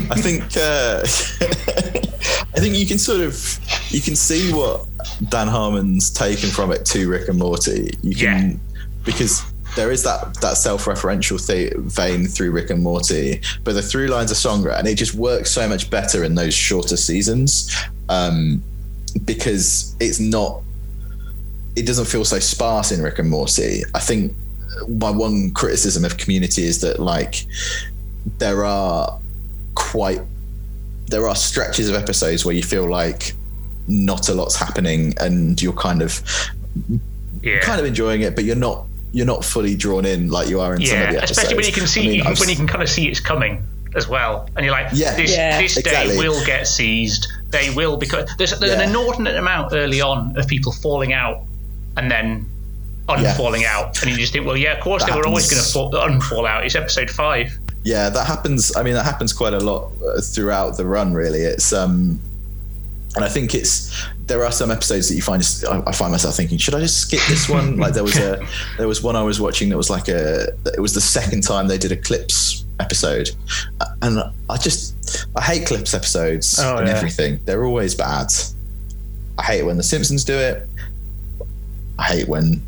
[0.09, 1.01] I think uh,
[2.55, 3.59] I think you can sort of
[3.89, 4.85] you can see what
[5.29, 7.91] Dan Harmon's taken from it to Rick and Morty.
[8.01, 8.57] You can Yeah.
[9.03, 9.43] because
[9.75, 14.31] there is that that self-referential th- vein through Rick and Morty, but the through lines
[14.31, 17.75] are stronger, and it just works so much better in those shorter seasons
[18.09, 18.61] um,
[19.25, 20.61] because it's not.
[21.75, 23.81] It doesn't feel so sparse in Rick and Morty.
[23.95, 24.35] I think
[24.87, 27.45] my one criticism of Community is that like
[28.39, 29.19] there are
[29.75, 30.21] quite
[31.07, 33.33] there are stretches of episodes where you feel like
[33.87, 36.21] not a lot's happening and you're kind of
[37.41, 37.59] Yeah.
[37.59, 40.73] kind of enjoying it but you're not you're not fully drawn in like you are
[40.75, 42.35] in some of the Yeah, episodes especially when you can see I mean, you can,
[42.35, 43.63] when you can kind of see it's coming
[43.95, 45.15] as well, and you're like, Yeah.
[45.15, 45.61] this Yeah.
[45.61, 46.13] this Exactly.
[46.13, 47.27] day will get seized.
[47.51, 48.81] They will because there's, there's Yeah.
[48.81, 51.43] an inordinate amount early on of people falling out
[51.95, 52.43] and then
[53.09, 53.31] Yeah.
[53.31, 55.61] unfalling out, and you just think, well, yeah, of course That they were always going
[55.61, 56.65] to fall, unfall out.
[56.65, 57.51] It's episode five.
[57.83, 61.41] yeah that happens i mean that happens quite a lot uh, throughout the run really.
[61.41, 62.17] It's um
[63.15, 63.75] and i think it's
[64.25, 66.79] there are some episodes that you find just, I, I find myself thinking should i
[66.79, 67.77] just skip this one?
[67.83, 68.39] Like there was a
[68.77, 71.67] there was one i was watching that was like a it was the second time
[71.67, 73.29] they did a clips episode.
[73.81, 76.95] Uh, and i just i hate clips episodes Oh, and yeah.
[76.95, 77.39] everything.
[77.45, 78.31] They're always bad.
[79.37, 80.67] I hate it when the simpsons do it.
[81.99, 82.61] I hate when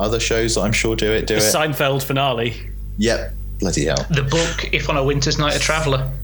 [0.00, 2.54] other shows that i'm sure do it do The it Seinfeld finale.
[2.98, 6.10] yep bloody hell The book, If on a Winter's Night, a Traveller.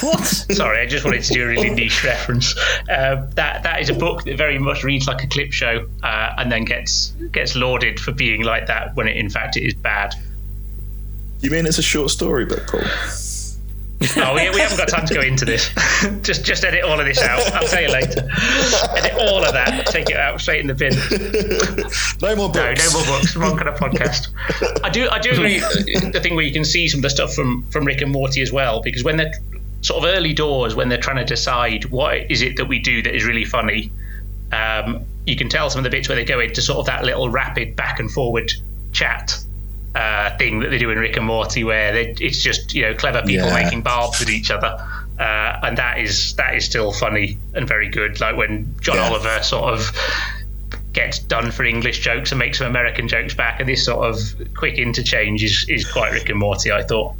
[0.00, 0.24] What?
[0.26, 2.58] Sorry, I just wanted to do a really niche reference.
[2.90, 6.32] Uh, that that is a book that very much reads like a clip show, uh,
[6.38, 9.74] and then gets gets lauded for being like that when it in fact it is
[9.74, 10.12] bad.
[11.40, 12.80] you mean it's a short story book paul
[14.16, 15.70] Oh, we, we haven't got time to go into this.
[16.22, 17.40] just just edit all of this out.
[17.54, 18.28] I'll tell you later.
[18.96, 19.86] Edit all of that.
[19.86, 20.94] Take it out straight in the bin.
[22.22, 23.36] no more No, books no more books.
[23.36, 24.28] Wrong kind of podcast.
[24.84, 25.58] I do, I do agree.
[25.60, 28.42] the thing where you can see some of the stuff from from Rick and Morty
[28.42, 29.32] as well, because when they're
[29.82, 33.02] sort of early doors, when they're trying to decide what is it that we do
[33.02, 33.90] that is really funny,
[34.52, 37.04] um, you can tell some of the bits where they go into sort of that
[37.04, 38.52] little rapid back and forward
[38.92, 39.38] chat.
[39.94, 42.94] Uh, thing that they do in Rick and Morty, where they, it's just you know
[42.94, 43.62] clever people Yeah.
[43.62, 44.68] making barbs at each other,
[45.20, 48.18] uh, and that is that is still funny and very good.
[48.18, 49.08] Like when John Yeah.
[49.10, 49.90] Oliver sort of
[50.94, 54.18] gets done for English jokes and makes some American jokes back, and this sort of
[54.54, 56.72] quick interchange is, is quite Rick and Morty.
[56.72, 57.14] I thought.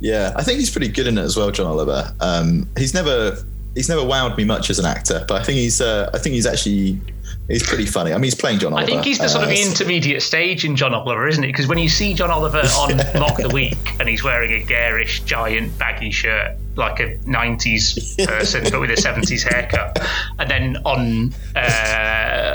[0.00, 2.12] Yeah, I think he's pretty good in it as well, John Oliver.
[2.20, 3.42] Um, he's never
[3.78, 6.34] he's never wowed me much as an actor, but I think he's uh, I think
[6.34, 7.00] he's actually
[7.48, 8.12] he's pretty funny.
[8.12, 8.84] I mean, he's playing John Oliver.
[8.84, 11.48] I think he's the sort of uh, the intermediate stage in John Oliver, isn't it?
[11.48, 15.22] Because when you see John Oliver on Mock the Week and he's wearing a garish,
[15.22, 19.98] giant, baggy shirt like a 90s person but with a 70s haircut
[20.38, 22.47] and then on uh,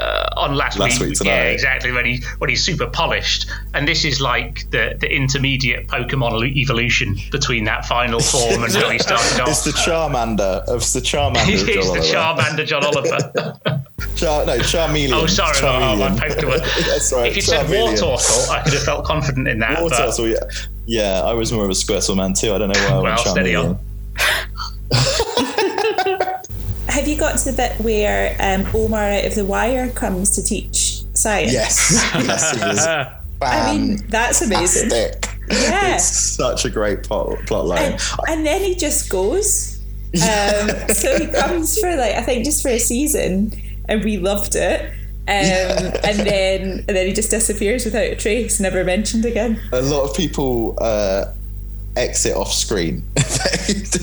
[0.44, 4.06] on last, Last week, Week yeah exactly when he when he's super polished and this
[4.06, 9.42] is like the the intermediate pokemon evolution between that final form and how he started
[9.42, 11.46] off It's the Charmander of the Charmander.
[11.46, 12.00] He's the Oliver.
[12.00, 13.60] Charmander John Oliver.
[14.16, 15.14] Char, no, Charmeleon.
[15.14, 16.86] Oh, sorry, oh, Charmeleon.
[16.86, 17.28] That's right.
[17.30, 17.96] If you said Charmeleon.
[17.98, 19.80] Wartortle, I could have felt confident in that.
[19.82, 20.38] War but Turtle, yeah.
[20.86, 22.54] Yeah, I was more of a Squirtle man too.
[22.54, 23.80] I don't know why I went Well, steady Charmeleon.
[26.94, 30.44] Have you got to the bit where um, Omar out of the wire comes to
[30.44, 31.52] teach science?
[31.52, 32.86] Yes, yes, he is
[33.42, 34.92] I mean, that's amazing.
[34.92, 35.96] Yeah.
[35.96, 37.94] It's such a great plot, plot line.
[37.94, 39.80] And, and then he just goes.
[40.14, 43.52] Um, so he comes for like I think just for a season,
[43.90, 44.92] and we loved it.
[45.28, 49.60] Um, and then and then he just disappears without a trace, never mentioned again.
[49.72, 51.26] a lot of people uh,
[51.96, 53.04] exit off screen.
[53.16, 53.22] they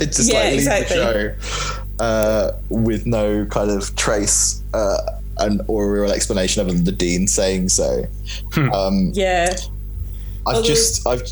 [0.07, 0.97] just Yeah, like leave exactly.
[0.97, 4.97] the show uh, with no kind of trace uh,
[5.39, 8.05] and or real explanation other than the dean saying so.
[8.73, 9.51] Um, Yeah,
[10.47, 11.23] I've Although- just I've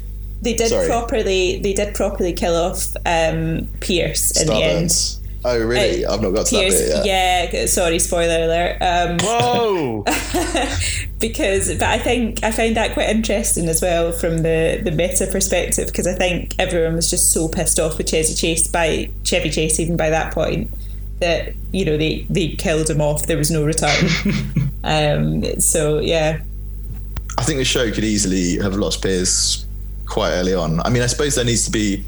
[0.41, 0.87] they did Sorry.
[0.87, 1.59] properly.
[1.61, 5.17] They did properly kill off um, Pierce in the end.
[5.43, 5.61] Starburns.
[5.61, 6.05] Oh really?
[6.05, 7.53] Uh, I've not got to that bit yet.
[7.53, 7.67] yeah.
[7.67, 8.77] Sorry, spoiler alert.
[8.81, 10.05] Um, Whoa!
[11.21, 15.27] because but I think I find that quite interesting as well from the the meta
[15.27, 19.51] perspective because I think everyone was just so pissed off with Chevy Chase by Chevy
[19.51, 20.71] Chase even by that point
[21.21, 24.09] that you know they they killed him off there was no return
[24.85, 26.41] um so yeah
[27.37, 29.65] I think the show could easily have lost Pierce
[30.07, 30.81] quite early on.
[30.81, 32.05] I mean, I suppose there needs to be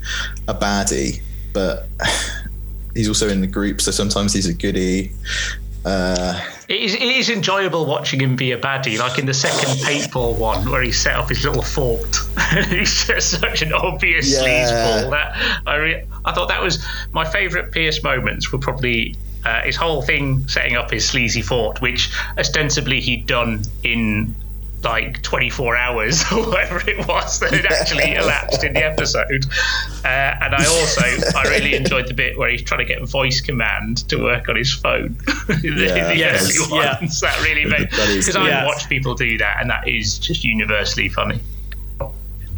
[0.49, 1.21] a baddie,
[1.53, 1.87] but
[2.94, 5.12] he's also in the group, so sometimes he's a goodie.
[5.85, 9.70] Uh, It is, it is enjoyable watching him be a baddie, like in the second
[9.85, 12.16] paintball one where he set up his little fort.
[12.68, 14.40] He's just such an obvious Yeah.
[14.42, 15.11] sleazeball.
[15.11, 19.74] That I, re- I thought that was my favourite Pierce moments were probably uh, his
[19.74, 24.35] whole thing setting up his sleazy fort, which ostensibly he'd done in
[24.83, 29.45] like 24 hours or whatever it was that had actually elapsed in the episode.
[30.05, 31.03] Uh, and I also
[31.37, 34.57] I really enjoyed the bit where he's trying to get voice command to work on
[34.57, 35.16] his phone.
[35.49, 36.09] the, Yeah.
[36.09, 36.99] the Yes, early yeah.
[37.01, 38.64] that really made because I Yeah.
[38.66, 41.40] watch people do that and that is just universally funny.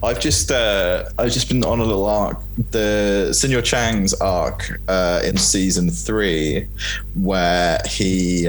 [0.04, 2.40] I've just uh, I've just been on a little arc,
[2.72, 6.66] the Senor Chang's arc uh, in season three,
[7.14, 8.48] where he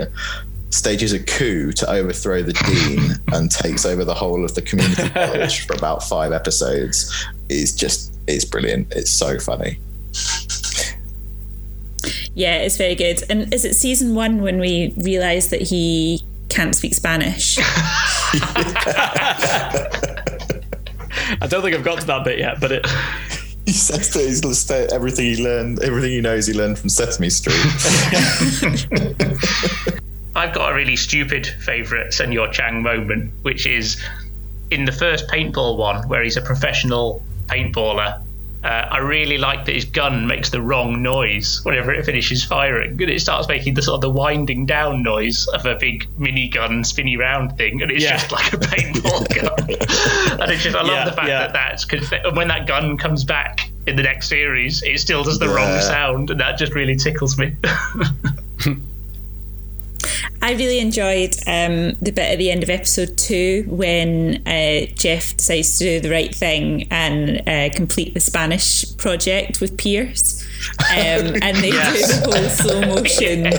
[0.73, 5.09] stages a coup to overthrow the dean and takes over the whole of the community
[5.13, 7.11] college for about five episodes.
[7.49, 8.91] Is just it's brilliant.
[8.91, 9.79] It's so funny.
[12.35, 16.75] yeah it's very good and is it season one when we realize that he can't
[16.75, 17.57] speak Spanish
[21.41, 22.87] I don't think I've got to that bit yet, but it.
[23.65, 27.29] He says that he's listed everything he learned, everything he knows, he learned from Sesame
[27.29, 27.55] Street.
[30.35, 34.03] I've got a really stupid favourite Senor Chang moment, which is
[34.71, 38.19] in the first paintball one where he's a professional paintballer.
[38.63, 42.91] Uh, I really like that his gun makes the wrong noise whenever it finishes firing,
[42.91, 46.85] and it starts making the sort of the winding down noise of a big minigun
[46.85, 48.13] spinny round thing, and it's Yeah.
[48.17, 50.39] just like a paintball gun.
[50.41, 51.39] and it's just I love Yeah, the fact yeah.
[51.39, 55.39] that that's because when that gun comes back in the next series, it still does
[55.39, 57.53] the wrong sound, and that just really tickles me.
[60.41, 65.37] I really enjoyed um, the bit at the end of episode two when uh, Jeff
[65.37, 70.43] decides to do the right thing and uh, complete the Spanish project with Pierce.
[70.91, 72.23] Um, and they Yes.
[72.23, 73.51] do the whole slow motion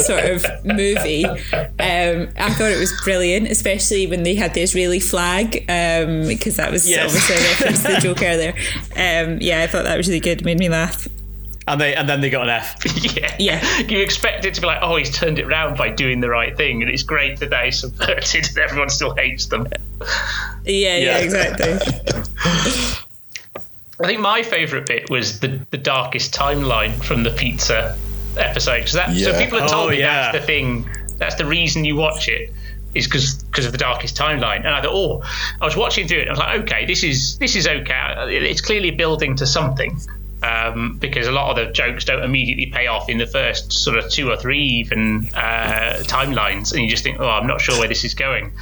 [0.00, 1.24] sort of movie.
[1.24, 6.56] Um, I thought it was brilliant, especially when they had the Israeli flag, um, because
[6.56, 7.04] that was Yes.
[7.06, 8.54] obviously a reference to the joke earlier.
[8.96, 11.06] Um, yeah, I thought that was really good, made me laugh.
[11.68, 12.76] And they and then they got an F.
[13.16, 13.36] yeah.
[13.38, 13.78] Yeah.
[13.80, 16.56] You expect it to be like, oh, he's turned it round by doing the right
[16.56, 19.68] thing, and it's great that they subverted and everyone still hates them.
[20.64, 21.18] Yeah, yeah, Yeah.
[21.18, 21.72] exactly.
[24.02, 27.96] I think my favourite bit was the, the darkest timeline from the pizza
[28.38, 28.80] episode.
[28.80, 30.32] 'Cause that, So people have told Oh, me yeah.
[30.32, 32.50] that's the thing, that's the reason you watch it.
[32.92, 35.22] Is because of the darkest timeline, and I thought, oh,
[35.60, 36.22] I was watching through it.
[36.22, 38.14] And I was like, okay, this is this is okay.
[38.50, 39.96] It's clearly building to something,
[40.42, 43.98] um, because a lot of the jokes don't immediately pay off in the first sort
[43.98, 47.78] of two or three even uh, timelines, and you just think, oh, I'm not sure
[47.78, 48.52] where this is going.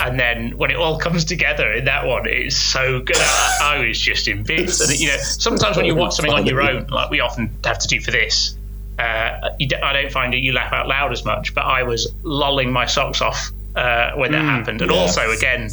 [0.00, 3.16] And then when it all comes together in that one, it's so good.
[3.18, 4.80] I, I was just in bits.
[4.80, 7.78] And you know, sometimes when you watch something on your own, like we often have
[7.80, 8.56] to do for this,
[8.98, 11.82] uh, you d- I don't find it you laugh out loud as much, but I
[11.82, 14.82] was lolling my socks off uh, when that happened.
[14.82, 15.70] And also, again,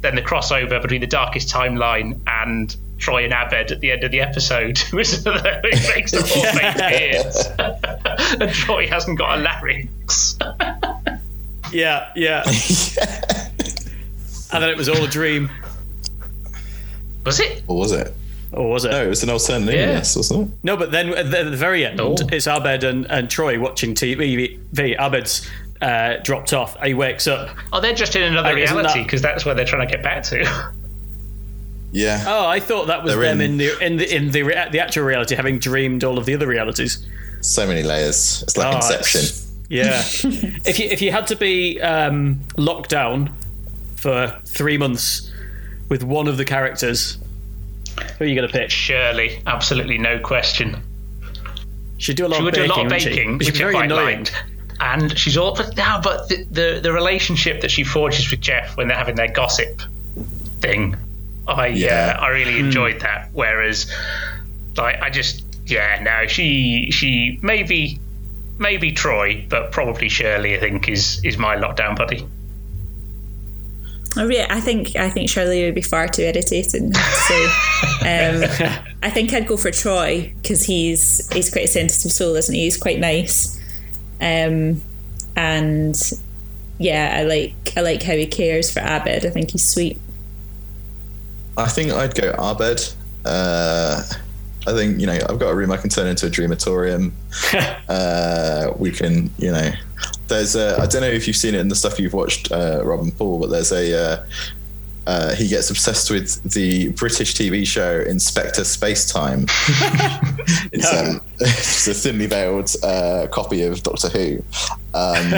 [0.00, 4.10] then the crossover between the Darkest Timeline and Troy and Abed at the end of
[4.10, 8.40] the episode was it makes the all make tears.
[8.40, 10.38] and Troy hasn't got a larynx.
[11.72, 12.44] Yeah, yeah.
[14.52, 15.50] and then it was all a dream.
[17.24, 17.64] Was it?
[17.66, 18.14] Or was it?
[18.52, 18.92] Or was it?
[18.92, 19.80] No, it was an alternate Yeah.
[19.88, 20.58] universe, wasn't it?
[20.62, 22.14] No, but then at the, at the very end, Oh.
[22.30, 24.58] it's Abed and, and Troy watching TV.
[24.78, 25.50] Abed's
[25.82, 26.80] uh, dropped off.
[26.82, 27.50] He wakes up.
[27.72, 30.04] Oh, they're just in another isn't reality that- because that's where they're trying to get
[30.04, 30.72] back to.
[31.92, 32.24] Yeah.
[32.26, 34.68] Oh, I thought that was They're them in, in- the in the in the, rea-
[34.70, 37.06] the actual reality, having dreamed all of the other realities.
[37.40, 38.42] So many layers.
[38.42, 39.20] It's like Oh, Inception.
[39.20, 40.00] it's- Yeah.
[40.64, 43.34] if you if you had to be um, locked down
[43.94, 45.30] for three months
[45.88, 47.18] with one of the characters,
[48.18, 48.70] who are you going to pick?
[48.70, 50.76] Shirley, absolutely no question.
[51.98, 52.70] She'd do a lot She of would do baking.
[52.70, 53.08] a lot of wouldn't she?
[53.10, 54.18] baking, She's which I very quite annoying.
[54.18, 54.44] liked.
[54.80, 58.76] And she's all, but now, but the, the the relationship that she forges with Jeff
[58.76, 59.80] when they're having their gossip
[60.60, 60.94] thing,
[61.48, 62.16] I Yeah.
[62.18, 63.30] uh, I really enjoyed that.
[63.32, 63.90] Whereas,
[64.76, 67.98] like, I just yeah, no, she she maybe
[68.58, 70.56] maybe Troy, but probably Shirley.
[70.56, 72.26] I think is is my lockdown buddy.
[74.18, 76.94] I, re- I think I think Shirley would be far too irritating.
[76.94, 77.34] So
[78.00, 78.44] um,
[79.02, 82.62] I think I'd go for Troy because he's he's quite a sensitive soul, isn't he?
[82.62, 83.60] He's quite nice,
[84.20, 84.80] um,
[85.36, 86.00] and
[86.78, 89.26] yeah, I like I like how he cares for Abed.
[89.26, 89.98] I think he's sweet.
[91.56, 92.92] I think I'd go Abed.
[93.24, 94.02] Uh,
[94.66, 97.12] I think you know I've got a room I can turn into a dreamatorium.
[97.88, 99.70] uh, we can you know
[100.28, 102.82] there's a I don't know if you've seen it in the stuff you've watched uh,
[102.84, 104.26] Rob and Paul, but there's a uh,
[105.06, 109.48] uh, he gets obsessed with the British TV show Inspector Spacetime.
[110.72, 114.42] it's, um, it's a thinly veiled uh, copy of Doctor Who.
[114.94, 115.32] Um,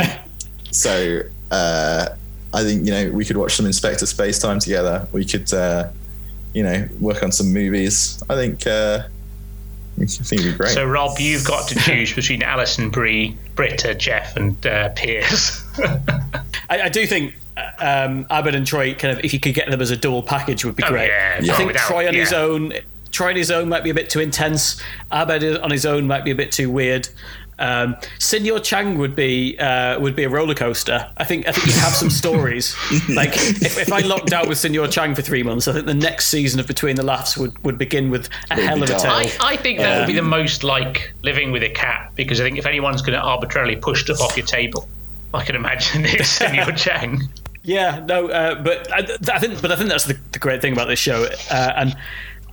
[0.71, 2.09] so uh,
[2.55, 5.07] I think you know we could watch some Inspector Spacetime together.
[5.13, 5.91] We could uh,
[6.55, 8.23] you know work on some movies.
[8.29, 9.03] I think uh,
[10.01, 10.71] I think it'd be great.
[10.71, 15.65] So Rob, you've got to choose between Alison Brie, Britta, Jeff, and uh, Pierce.
[16.71, 17.71] I, I do think uh,
[18.07, 20.65] um, Abed and Troy kind of if you could get them as a dual package
[20.65, 21.09] would be Oh, great.
[21.09, 22.73] yeah, I think without- Troy on his own,
[23.11, 24.81] Troy on his own might be a bit too intense.
[25.11, 27.09] Abed on his own might be a bit too weird.
[27.59, 31.11] Um, Senor Chang would be uh, would be a roller coaster.
[31.17, 32.77] I think I think you'd have some stories.
[33.09, 35.95] Like if, if I locked out with Senor Chang for three months, I think the
[35.95, 38.91] next season of Between the Laughs would, would begin with a Would hell be of
[38.91, 39.03] a dark.
[39.27, 39.37] tale.
[39.41, 42.45] I, I think that would be the most like living with a cat because I
[42.45, 44.89] think if anyone's going to arbitrarily push stuff off your table,
[45.35, 47.23] I can imagine it's Senor Chang.
[47.65, 48.99] Yeah, no, uh, but I,
[49.35, 51.97] I think, but I think that's the, the great thing about this show, uh, and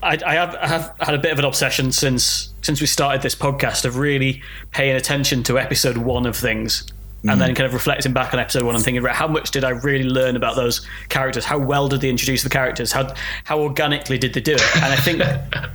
[0.04, 3.22] I, I, have, I have had a bit of an obsession since since we started
[3.22, 4.42] this podcast of really
[4.72, 6.92] paying attention to episode one of things,
[7.28, 9.64] and then kind of reflecting back on episode one and thinking, about how much did
[9.64, 11.46] I really learn about those characters?
[11.46, 12.92] How well did they introduce the characters?
[12.92, 13.14] How
[13.44, 14.76] how organically did they do it?
[14.78, 15.22] And I think.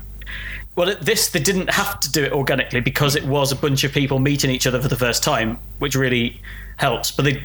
[0.76, 3.92] Well, this they didn't have to do it organically because it was a bunch of
[3.92, 6.40] people meeting each other for the first time, which really
[6.76, 7.10] helps.
[7.10, 7.42] But they,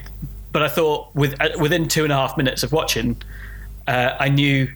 [0.53, 3.21] but I thought with uh, within two and a half minutes of watching,
[3.87, 4.71] uh, I knew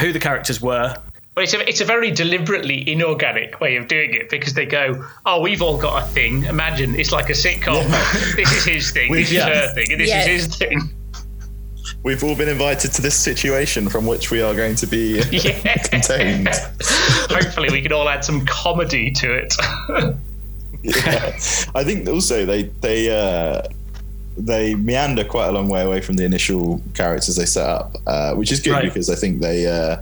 [0.00, 0.96] who the characters were.
[1.34, 5.04] But it's a, it's a very deliberately inorganic way of doing it because they go,
[5.26, 6.44] oh, we've all got a thing.
[6.44, 7.82] Imagine it's like a sitcom.
[8.36, 9.48] this is his thing, this Yeah.
[9.48, 10.20] is her thing, and this Yeah.
[10.28, 10.80] is his thing.
[12.04, 15.76] We've all been invited to this situation from which we are going to be Yeah.
[15.88, 16.48] contained.
[17.30, 19.54] Hopefully, we can all add some comedy to it.
[20.82, 21.36] yeah.
[21.74, 23.62] I think also they they uh,
[24.36, 28.34] they meander quite a long way away from the initial characters they set up, uh,
[28.34, 28.84] which is good Right.
[28.84, 29.96] because I think they uh,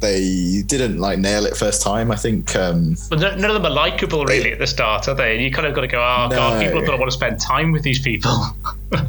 [0.00, 2.10] they didn't like nail it first time.
[2.10, 5.14] I think um, but none none of them are likable really at the start, are
[5.14, 5.34] they?
[5.34, 7.16] And you kind of got to go, oh god, people are going to want to
[7.16, 8.32] spend time with these people.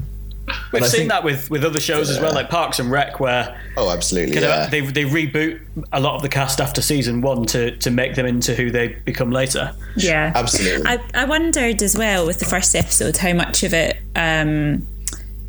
[0.71, 3.59] We've seen think- that with, with other shows as well, like Parks and Rec, where
[3.77, 4.67] oh absolutely yeah.
[4.67, 5.59] they they reboot
[5.91, 8.89] a lot of the cast after season one to to make them into who they
[8.89, 9.73] become later.
[9.95, 10.85] Yeah, Absolutely.
[10.87, 14.85] I, I wondered as well with the first episode how much of it, um,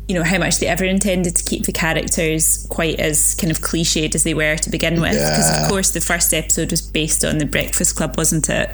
[0.07, 3.59] you know, how much they ever intended to keep the characters quite as kind of
[3.59, 5.11] cliched as they were to begin with.
[5.11, 5.63] Because Yeah.
[5.63, 8.69] of course the first episode was based on the Breakfast Club, wasn't it?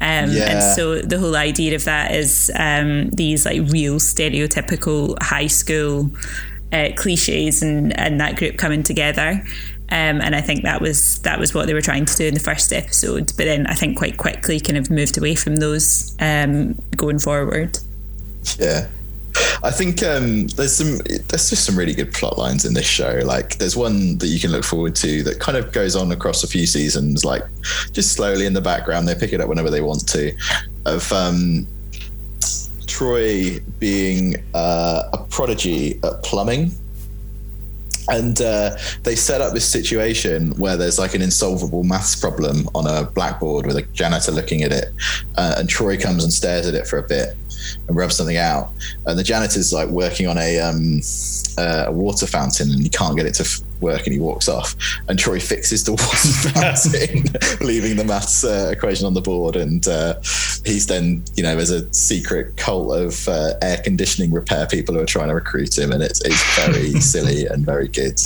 [0.00, 5.46] Um, And so the whole idea of that is um, these like real stereotypical high
[5.46, 6.10] school
[6.72, 9.44] uh, cliches and and that group coming together.
[9.90, 12.34] Um, and I think that was that was what they were trying to do in
[12.34, 13.26] the first episode.
[13.36, 17.78] But then I think quite quickly kind of moved away from those um, going forward.
[18.58, 18.86] Yeah.
[19.64, 23.20] I think um, there's some there's just some really good plot lines in this show.
[23.24, 26.42] Like there's one that you can look forward to that kind of goes on across
[26.42, 27.42] a few seasons, like
[27.92, 29.06] just slowly in the background.
[29.06, 30.32] They pick it up whenever they want to.
[30.84, 31.66] of um,
[32.86, 36.72] Troy being uh, a prodigy at plumbing.
[38.08, 42.86] And uh, they set up this situation where there's like an insolvable maths problem on
[42.86, 44.92] a blackboard with a janitor looking at it.
[45.36, 47.36] Uh, and Troy comes and stares at it for a bit
[47.88, 48.70] and rub something out.
[49.06, 51.00] And the janitor's like working on a, um,
[51.58, 54.48] uh, a water fountain and he can't get it to f- work and he walks
[54.48, 54.74] off.
[55.08, 59.56] And Troy fixes the water fountain, leaving the maths uh, equation on the board.
[59.56, 60.14] And uh,
[60.64, 65.00] he's then, you know, there's a secret cult of uh, air conditioning repair people who
[65.00, 65.92] are trying to recruit him.
[65.92, 68.20] And it's, it's very silly and very good.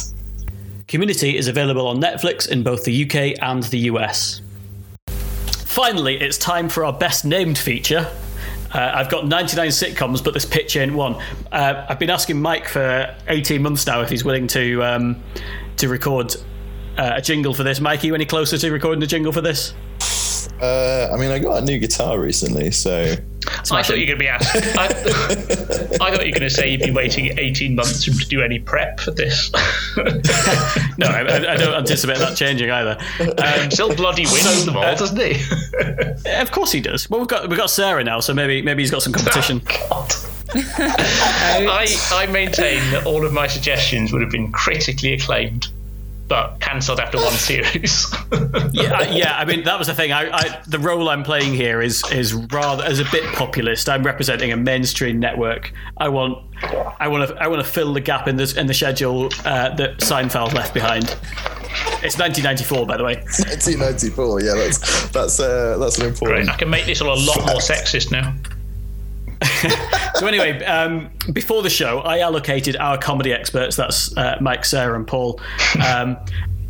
[0.89, 4.41] Community is available on Netflix in both the UK and the US.
[5.77, 8.09] Finally, it's time for our best named feature.
[8.77, 11.15] Uh, I've got 99 sitcoms, but this pitch ain't one.
[11.51, 15.23] Uh, I've been asking Mike for 18 months now if he's willing to um,
[15.79, 16.37] to record
[16.99, 17.81] uh, a jingle for this.
[17.81, 19.73] Mike, are you any closer to recording a jingle for this?
[20.61, 23.15] Uh, I mean, I got a new guitar recently, so
[23.71, 24.55] I thought you were going to be asked.
[24.79, 28.43] I, I thought you were going to say you've been waiting 18 months to do
[28.43, 29.51] any prep for this.
[30.99, 31.21] No, I,
[31.53, 32.97] I don't anticipate that changing either.
[33.21, 35.43] Um, Still bloody wins them all, uh, doesn't he?
[36.41, 37.11] of course he does.
[37.11, 39.61] Well, we've got we've got Sarah now, so maybe maybe he's got some competition.
[39.89, 40.15] God.
[40.55, 45.69] I, I maintain that all of my suggestions would have been critically acclaimed,
[46.29, 48.07] but cancelled after one series.
[48.73, 49.37] yeah, I- yeah.
[49.39, 50.13] I mean, that was the thing.
[50.13, 53.89] I, I the role I'm playing here is is rather as a bit populist.
[53.89, 55.73] I'm representing a mainstream network.
[55.97, 56.39] I want,
[56.99, 59.75] I want to, I want to fill the gap in the in the schedule uh,
[59.77, 61.05] that Seinfeld left behind.
[62.03, 63.15] It's 1994, by the way.
[63.17, 64.41] 1994.
[64.43, 66.47] Yeah, that's that's uh, that's an important.
[66.49, 68.35] Right, I can make this all a lot more sexist now.
[70.17, 74.97] So anyway, um, before the show, I allocated our comedy experts, that's uh, Mike, Sarah,
[74.97, 75.39] and Paul,
[75.87, 76.17] um,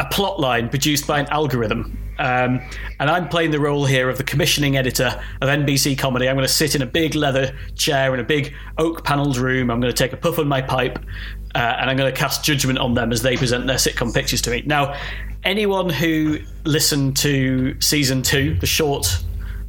[0.01, 1.97] a plot line produced by an algorithm.
[2.19, 2.61] Um,
[2.99, 6.29] and I'm playing the role here of the commissioning editor of NBC Comedy.
[6.29, 9.71] I'm going to sit in a big leather chair in a big oak panelled room.
[9.71, 10.99] I'm going to take a puff on my pipe,
[11.55, 14.43] uh, and I'm going to cast judgment on them as they present their sitcom pictures
[14.43, 14.64] to me.
[14.67, 14.99] Now,
[15.45, 19.23] anyone who listened to season two, the short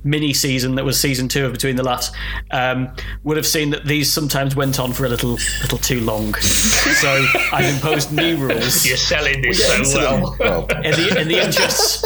[0.04, 2.12] mini season that was season two of Between the Laughs,
[2.52, 2.89] um,
[3.24, 6.34] would have seen that these sometimes went on for a little little too long.
[6.36, 10.66] so I've imposed new rules You're selling this Get so into them, well.
[10.84, 12.04] In the in the interests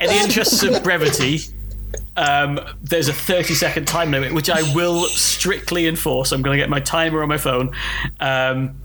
[0.00, 1.40] in the interests of brevity.
[2.16, 6.30] Um, there's a 30 second time limit, which I will strictly enforce.
[6.30, 7.74] I'm going to get my timer on my phone.
[8.20, 8.76] Um,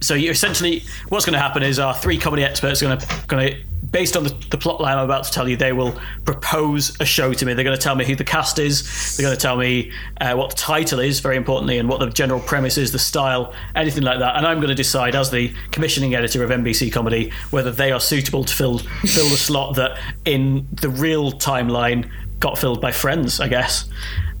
[0.00, 3.26] so you essentially, what's going to happen is our three comedy experts are going to,
[3.26, 3.60] going to,
[3.94, 7.04] based on the, the plot line I'm about to tell you, they will propose a
[7.04, 7.54] show to me.
[7.54, 9.16] They're going to tell me who the cast is.
[9.16, 12.10] They're going to tell me uh, what the title is, very importantly, and what the
[12.10, 14.34] general premise is, the style, anything like that.
[14.34, 18.00] And I'm going to decide, as the commissioning editor of NBC Comedy, whether they are
[18.00, 23.38] suitable to fill fill the slot that in the real timeline got filled by Friends,
[23.38, 23.88] I guess.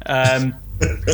[0.04, 0.56] Um,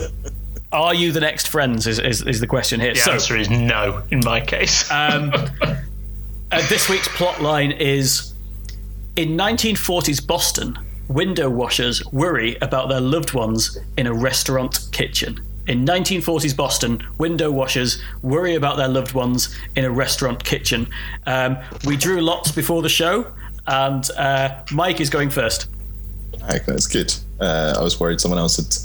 [0.72, 1.86] are you the next Friends?
[1.86, 2.94] Is, is, is the question here.
[2.94, 4.90] The so, answer is no in my case.
[4.90, 5.30] um,
[5.62, 8.29] uh, this week's plot line is
[9.16, 15.40] in 1940s Boston, window washers worry about their loved ones in a restaurant kitchen.
[15.66, 20.88] In 1940s Boston, window washers worry about their loved ones in a restaurant kitchen.
[21.26, 23.30] Um, we drew lots before the show,
[23.66, 25.66] and uh, Mike is going first.
[26.42, 27.14] Okay, that's good.
[27.40, 28.76] Uh, I was worried someone else had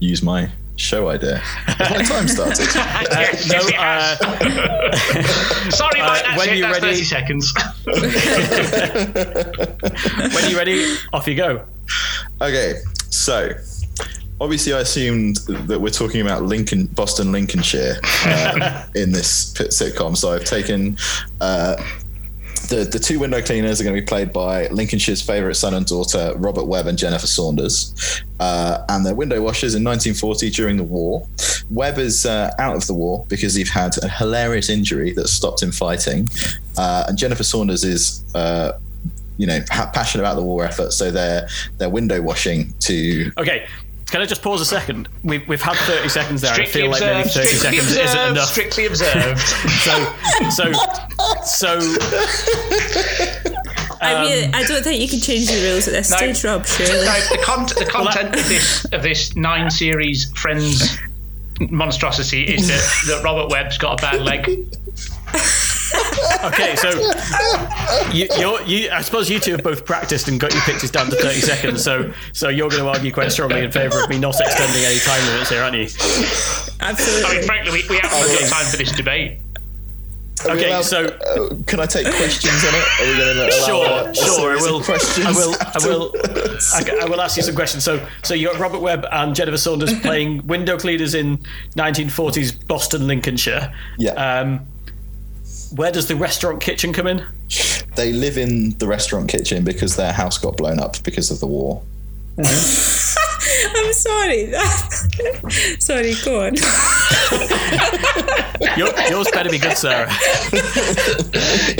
[0.00, 1.38] used my show idea.
[1.38, 2.66] Has my time started?
[2.74, 6.56] yes, no, yes, uh, Sorry, Mike, that's when it.
[6.58, 7.52] you're That's ready- 30 seconds.
[10.34, 11.64] when you're ready, off you go.
[12.40, 12.74] Okay,
[13.10, 13.50] so
[14.40, 18.62] obviously I assumed that we're talking about Lincoln, Boston, Lincolnshire um,
[18.94, 20.16] in this sitcom.
[20.16, 20.96] So I've taken
[21.40, 21.76] uh,
[22.68, 25.86] the the two window cleaners are going to be played by Lincolnshire's favourite son and
[25.86, 30.84] daughter, Robert Webb and Jennifer Saunders, uh, and they're window washers in 1940 during the
[30.84, 31.26] war.
[31.70, 35.62] Webb is uh, out of the war because he had a hilarious injury that stopped
[35.62, 36.28] him fighting,
[36.76, 38.24] uh, and Jennifer Saunders is.
[38.34, 38.78] Uh,
[39.36, 43.68] you know, passionate about the war effort, so they're they're window washing to Okay,
[44.10, 45.08] can I just pause a second?
[45.22, 46.52] We've, we've had 30 seconds there.
[46.52, 48.48] and I Strictly feel like maybe 30 Strictly seconds isn't enough.
[48.48, 49.38] Strictly observed.
[49.40, 50.14] So,
[50.50, 50.72] so,
[51.44, 51.78] so,
[54.00, 56.16] I mean, um, I don't think you can change the rules at this No.
[56.16, 56.66] stage, Rob.
[56.66, 56.92] Surely.
[57.04, 60.96] no, the, con- the content of this of this nine series Friends
[61.60, 64.46] monstrosity is that, that Robert Webb's got a bad leg.
[66.44, 66.90] Okay, so
[68.12, 71.06] you, you're, you, I suppose you two have both practiced and got your pictures down
[71.10, 71.82] to 30 seconds.
[71.82, 74.98] So, so you're going to argue quite strongly in favour of me not extending any
[74.98, 75.84] time limits here, aren't you?
[76.80, 77.24] Absolutely.
[77.24, 79.38] I mean, frankly, we, we haven't got time for this debate.
[80.44, 83.00] Are Okay, allowed- so- uh, can I take questions on it?
[83.00, 84.52] Are we going to Sure, sure.
[84.52, 84.80] I will.
[84.82, 85.54] Questions I will.
[85.60, 86.12] I will.
[86.74, 87.82] I, I will ask you some questions.
[87.82, 91.38] So, so you got Robert Webb and Jennifer Saunders playing window cleaners in
[91.74, 93.74] 1940s Boston, Lincolnshire.
[93.98, 94.12] Yeah.
[94.12, 94.60] Um,
[95.74, 97.24] where does the restaurant kitchen come in?
[97.96, 101.46] They live in the restaurant kitchen because their house got blown up because of the
[101.46, 101.82] war.
[102.38, 104.52] I'm sorry.
[105.80, 106.54] sorry, go on.
[108.76, 110.08] Your, yours better be good, Sarah.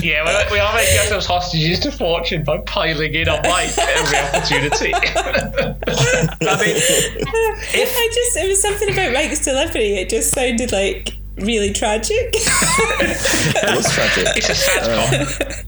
[0.03, 4.19] Yeah, we, we are making ourselves hostages to fortune by piling in on Mike every
[4.19, 4.93] opportunity.
[4.95, 6.77] I mean,
[7.75, 9.95] if, I just, it was something about Mike's delivery.
[9.95, 12.35] It just sounded like really tragic.
[13.01, 14.37] It was tragic.
[14.37, 15.67] it's a sad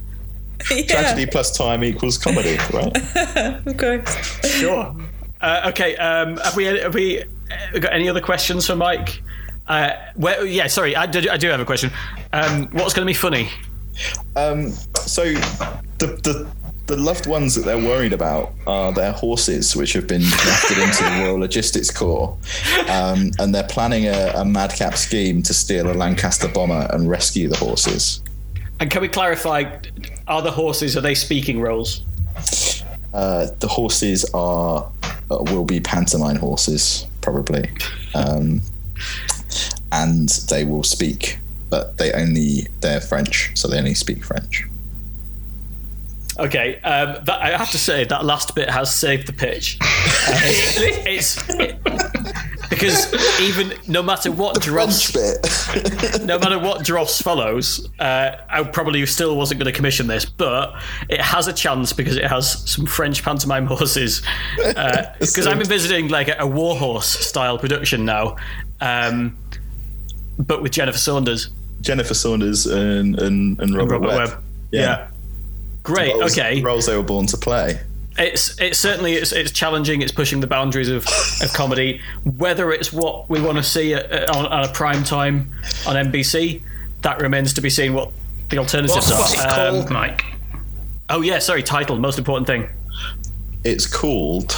[0.71, 3.67] yeah, Tragedy plus time equals comedy, right?
[3.67, 4.47] of course.
[4.47, 4.95] sure.
[5.41, 5.97] Uh, okay.
[5.97, 9.23] Um, have we have we uh, got any other questions for Mike?
[9.67, 11.91] Uh, where, yeah, sorry, I do, I do have a question.
[12.33, 13.49] Um, what's going to be funny?
[14.35, 15.25] Um, so
[15.99, 16.51] the, the
[16.91, 21.05] the loved ones that they're worried about are their horses, which have been drafted into
[21.05, 22.37] the Royal Logistics Corps,
[22.89, 27.49] um, and they're planning a, a madcap scheme to steal a Lancaster bomber and rescue
[27.49, 28.21] the horses.
[28.81, 29.79] And can we clarify?
[30.27, 32.03] Are the horses are they speaking roles?
[33.15, 34.91] Uh, the horses are
[35.31, 37.71] uh, will be pantomime horses, probably,
[38.17, 38.61] um,
[39.93, 41.39] and they will speak,
[41.69, 44.65] but they only they're French, so they only speak French.
[46.41, 49.79] Okay, um, that, I have to say that last bit has saved the pitch.
[50.23, 51.79] Uh, it's, it's it-
[52.69, 56.23] because even no matter what Dross, bit.
[56.25, 60.75] no matter what Dross follows, uh, I probably still wasn't going to commission this, but
[61.09, 64.23] it has a chance because it has some French pantomime horses.
[64.57, 68.37] Because I'm envisaging like a, a war horse style production now,
[68.81, 69.37] um,
[70.39, 74.29] but with Jennifer Saunders Jennifer Saunders and and, and Robert, Robert Webb.
[74.31, 74.43] Webb.
[74.71, 75.10] Yeah.
[75.95, 76.15] Great.
[76.15, 76.61] Roles- okay.
[76.63, 77.81] Roles they were born to play.
[78.19, 80.03] it's it's certainly it's, it's challenging.
[80.03, 81.07] It's pushing the boundaries of,
[81.43, 82.01] of comedy.
[82.25, 85.51] Whether it's what we want to see at, at- on, on a prime time
[85.87, 86.63] on NBC,
[87.03, 87.95] that remains to be seen.
[87.95, 88.11] What
[88.51, 89.69] the alternatives What's, what's it are.
[89.69, 90.25] Um, called, Mike?
[91.09, 91.63] oh yeah, sorry.
[91.63, 92.69] Title, most important thing.
[93.65, 94.55] It's called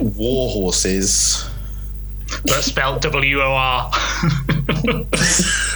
[0.00, 1.46] War Horses.
[2.44, 3.90] But spelled W O R.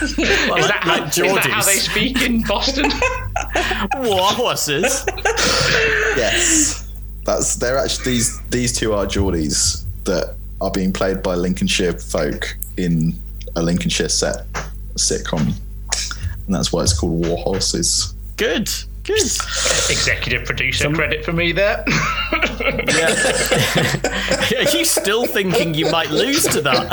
[0.02, 2.84] Is that how, like is that how they speak in Boston?
[3.96, 5.04] War horses.
[6.16, 6.90] Yes,
[7.24, 12.56] that's they're actually these these two are Geordies that are being played by Lincolnshire folk
[12.76, 13.18] in
[13.56, 14.46] a Lincolnshire set
[14.94, 15.54] sitcom,
[16.46, 18.14] and that's why it's called War Horses.
[18.36, 18.70] Good.
[19.04, 19.20] Good.
[19.20, 21.84] Executive producer credit for me there.
[22.64, 23.14] Yeah.
[24.58, 26.90] Are you still thinking you might lose to that?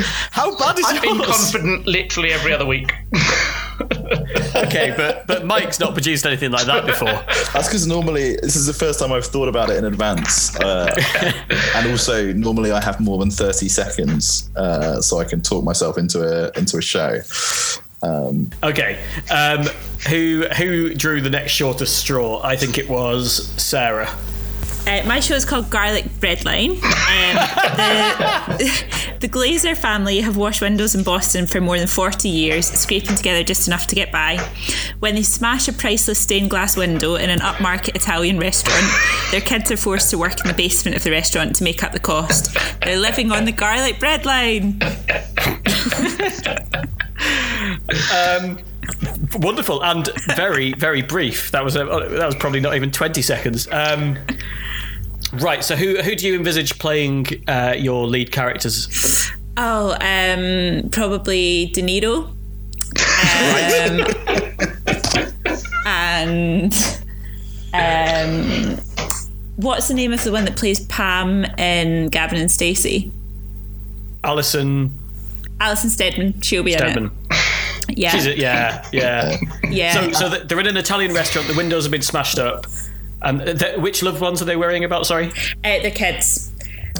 [0.30, 2.92] How bad is I've been confident literally every other week.
[4.54, 7.08] okay, but but Mike's not produced anything like that before.
[7.52, 10.94] That's because normally this is the first time I've thought about it in advance, uh,
[11.74, 15.98] and also normally I have more than thirty seconds, uh, so I can talk myself
[15.98, 17.20] into a into a show.
[18.62, 19.66] Okay, um,
[20.08, 22.40] who who drew the next shortest straw?
[22.42, 24.10] I think it was Sarah.
[24.86, 26.70] Uh, my show is called Garlic Breadline.
[26.70, 27.36] Um,
[28.58, 33.14] the, the Glazer family have washed windows in Boston for more than 40 years, scraping
[33.14, 34.38] together just enough to get by.
[34.98, 38.84] When they smash a priceless stained glass window in an upmarket Italian restaurant,
[39.30, 41.92] their kids are forced to work in the basement of the restaurant to make up
[41.92, 42.56] the cost.
[42.82, 44.82] They're living on the garlic breadline.
[49.38, 51.50] Wonderful and very very brief.
[51.52, 53.68] That was a, that was probably not even twenty seconds.
[53.70, 54.18] Um,
[55.34, 55.64] right.
[55.64, 59.30] So who who do you envisage playing uh, your lead characters?
[59.56, 62.28] Oh, um, probably De Niro.
[63.84, 64.00] Um,
[65.84, 66.72] and
[67.74, 68.78] um,
[69.56, 73.10] what's the name of the one that plays Pam in Gavin and Stacey?
[74.24, 74.92] Alison
[75.60, 76.40] Alison Steadman.
[76.40, 77.10] She'll be in Steadman.
[77.30, 77.98] it.
[77.98, 79.36] Yeah, She's a, yeah yeah.
[79.70, 80.12] yeah.
[80.12, 81.48] So so they're in an Italian restaurant.
[81.48, 82.66] The windows have been smashed up.
[83.24, 85.06] And th- which loved ones are they worrying about?
[85.06, 85.28] Sorry,
[85.64, 86.50] uh, the kids.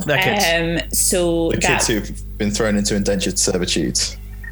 [0.07, 0.45] their kids.
[0.85, 3.99] Um, so The that kids who've been thrown into indentured servitude.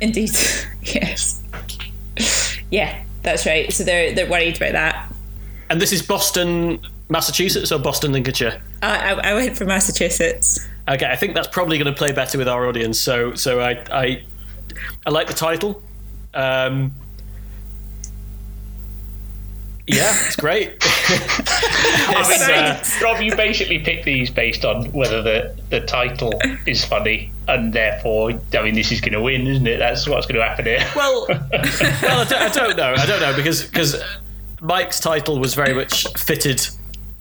[0.00, 0.30] indeed,
[0.82, 1.40] yes,
[2.70, 3.72] yeah, that's right.
[3.72, 5.12] So they're they're worried about that.
[5.70, 8.60] and this is Boston, Massachusetts, or Boston, Lincolnshire.
[8.82, 10.66] I, I, I went for Massachusetts.
[10.88, 12.98] Okay, I think that's probably going to play better with our audience.
[12.98, 14.22] So, so I, I,
[15.06, 15.80] I like the title.
[16.34, 16.92] Um,
[19.94, 20.68] Yeah, it's great.
[20.82, 26.32] I It's, mean, uh, Rob, you basically pick these based on whether the, the title
[26.66, 29.78] is funny, and therefore, I mean, this is going to win, isn't it?
[29.78, 30.86] That's what's going to happen here.
[30.94, 32.94] well, well, I don't, I don't know.
[32.96, 34.02] I don't know because because
[34.60, 36.66] Mike's title was very much fitted.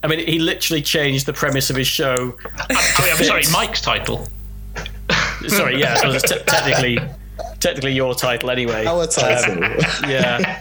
[0.03, 2.13] I mean, he literally changed the premise of his show.
[2.70, 4.28] I mean, I'm sorry, Mike's title.
[5.47, 6.99] Sorry, yeah, so it's te- technically
[7.60, 8.86] technically your title anyway.
[8.86, 9.56] Our title.
[10.10, 10.60] Yeah.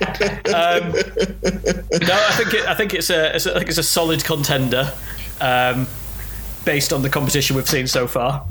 [0.49, 3.83] Um, no, I think it, I think it's a, it's a I think it's a
[3.83, 4.93] solid contender,
[5.41, 5.87] um,
[6.65, 8.45] based on the competition we've seen so far.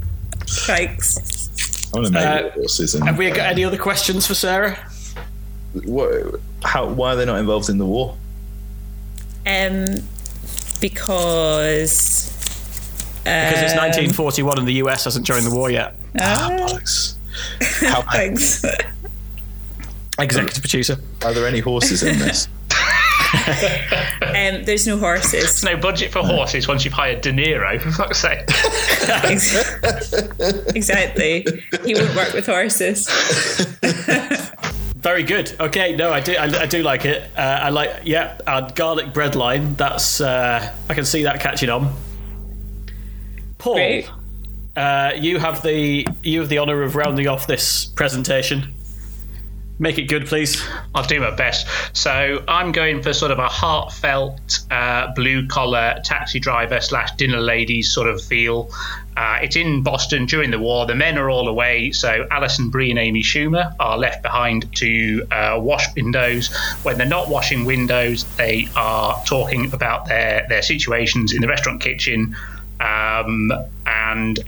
[0.48, 1.90] Thanks.
[1.94, 4.78] I want Uh, Have we got any other questions for Sarah?
[5.86, 6.88] what, how?
[6.88, 8.16] Why are they not involved in the war?
[9.46, 9.86] Um,
[10.82, 12.32] because
[13.24, 15.96] Because it's Um, 1941 and the US hasn't joined the war yet.
[16.20, 17.14] ah, Bollocks.
[17.82, 18.64] How, thanks.
[20.20, 20.98] Executive producer.
[21.24, 22.48] are there any horses in this?
[24.22, 25.64] um, there's no horses.
[25.64, 28.40] No budget for horses once you've hired De Niro, for fuck's sake.
[30.76, 31.46] exactly.
[31.84, 33.08] He won't work with horses.
[34.96, 35.56] Very good.
[35.60, 36.36] Okay, no, I do.
[36.36, 37.32] I, I do like it.
[37.38, 38.02] Uh, I like.
[38.04, 39.76] Yeah, our garlic bread line.
[39.76, 40.20] That's.
[40.20, 41.94] Uh, I can see that catching on.
[43.58, 44.10] Paul, Great.
[44.78, 48.76] Uh, you have the you have the honour of rounding off this presentation.
[49.80, 50.64] Make it good, please.
[50.96, 51.68] I'll do my best.
[51.96, 57.40] So I'm going for sort of a heartfelt uh, blue collar taxi driver slash dinner
[57.40, 58.72] lady sort of feel.
[59.16, 60.88] Uh, it's in Boston during the war.
[60.88, 65.28] The men are all away, so Alison Brie and Amy Schumer are left behind to
[65.32, 66.56] uh, wash windows.
[66.84, 71.82] When they're not washing windows, they are talking about their their situations in the restaurant
[71.82, 72.36] kitchen.
[72.80, 73.52] Um,
[73.86, 74.40] and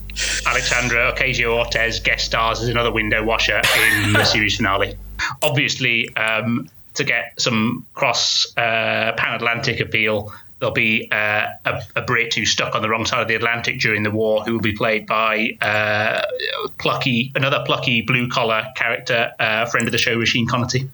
[0.46, 4.96] Alexandra Ocasio Cortez guest stars as another window washer in the series finale.
[5.42, 12.02] Obviously, um, to get some cross uh, pan Atlantic appeal, there'll be uh, a, a
[12.02, 14.62] Brit who's stuck on the wrong side of the Atlantic during the war, who will
[14.62, 16.22] be played by uh,
[16.78, 20.90] plucky another plucky blue collar character, uh, friend of the show, Rasheen Connerty.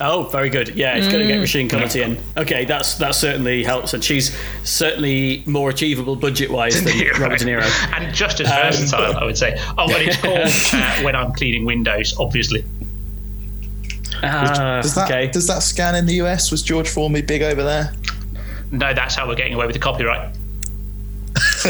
[0.00, 0.68] Oh, very good.
[0.76, 2.18] Yeah, it's going to get Machine Connerty in.
[2.36, 7.44] Okay, that's that certainly helps, and she's certainly more achievable budget wise than Robert De
[7.46, 7.96] Niro.
[7.96, 9.56] and just as versatile, I would say.
[9.76, 12.64] Oh, and it's called uh, When I'm Cleaning Windows, obviously.
[14.22, 15.26] Ah, Does that okay.
[15.28, 16.50] does that scan in the US?
[16.50, 17.92] Was George Formby big over there?
[18.72, 20.34] No, that's how we're getting away with the copyright.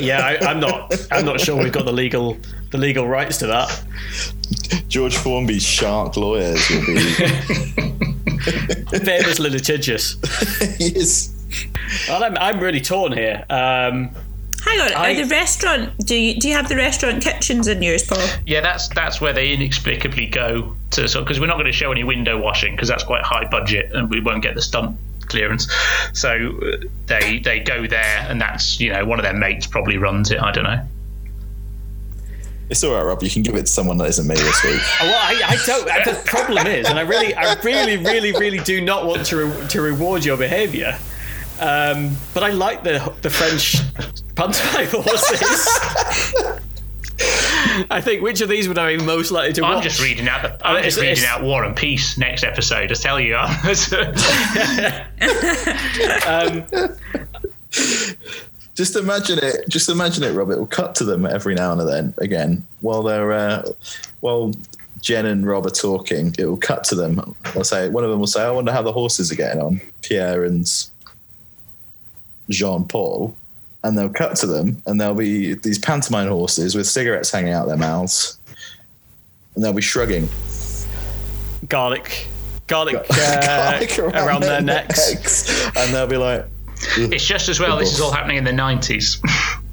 [0.01, 0.95] yeah, I, I'm not.
[1.11, 2.37] I'm not sure we've got the legal
[2.71, 3.85] the legal rights to that.
[4.89, 6.99] George Formby's shark lawyers will be.
[9.05, 10.17] Famously litigious.
[10.79, 11.35] he is.
[12.09, 13.45] Well, I'm, I'm really torn here.
[13.51, 14.11] Um,
[14.65, 15.97] Hang on, I- are the restaurant?
[15.99, 18.27] Do you do you have the restaurant kitchens in yours, Paul?
[18.45, 21.93] Yeah, that's that's where they inexplicably go to sort because we're not going to show
[21.93, 25.71] any window washing because that's quite high budget and we won't get the stunt clearance.
[26.13, 26.77] So uh,
[27.07, 30.41] they they go there and that's you know one of their mates probably runs it.
[30.41, 30.83] I don't know.
[32.71, 33.23] It's all right, Rob.
[33.23, 34.81] You can give it to someone that isn't me this week.
[35.01, 35.87] well, I, I don't.
[36.05, 39.69] The problem is, and I really, I really, really, really do not want to re-
[39.69, 40.99] to reward your behaviour.
[41.61, 43.77] Um, but I like the the French
[44.35, 45.69] pantomime horses.
[47.91, 49.65] I think which of these would I be most likely to?
[49.65, 52.45] I'm just reading out the I'm Uh, just reading it's- out War and Peace next
[52.45, 52.93] episode.
[52.93, 53.35] I tell you,
[58.79, 59.69] Just imagine it.
[59.69, 60.51] Just imagine it, Rob.
[60.51, 63.65] It will cut to them every now and then again while they're uh,
[64.21, 64.55] while
[65.01, 66.33] Jen and Rob are talking.
[66.39, 67.35] It will cut to them.
[67.57, 69.81] I'll say one of them will say, "I wonder how the horses are getting on."
[70.03, 70.65] Pierre and
[72.51, 73.37] Jean Paul,
[73.83, 77.67] and they'll cut to them, and there'll be these pantomime horses with cigarettes hanging out
[77.67, 78.39] their mouths,
[79.57, 80.29] and they'll be shrugging
[81.69, 82.29] garlic,
[82.69, 85.13] garlic, uh, Garlic around, their necks.
[85.13, 86.47] necks, and they'll be like.
[86.97, 87.77] It's just as well.
[87.79, 89.19] This is all happening in the 90s.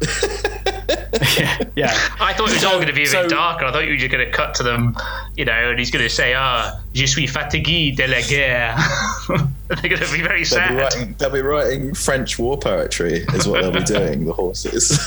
[1.74, 3.64] Yeah, I thought it was all going to be a So- bit darker.
[3.64, 4.96] I thought you were just going to cut to them,
[5.36, 8.76] you know, and he's going to say, "Ah, je suis fatigué de la guerre."
[9.68, 10.76] They're going to be very They'll be, sad.
[10.76, 14.24] writing, they'll be writing French war poetry, is what they'll be doing.
[14.24, 14.98] The horses.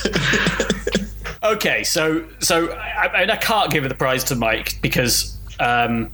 [1.43, 6.09] Okay, so so I, I, I can't give the prize to Mike because um,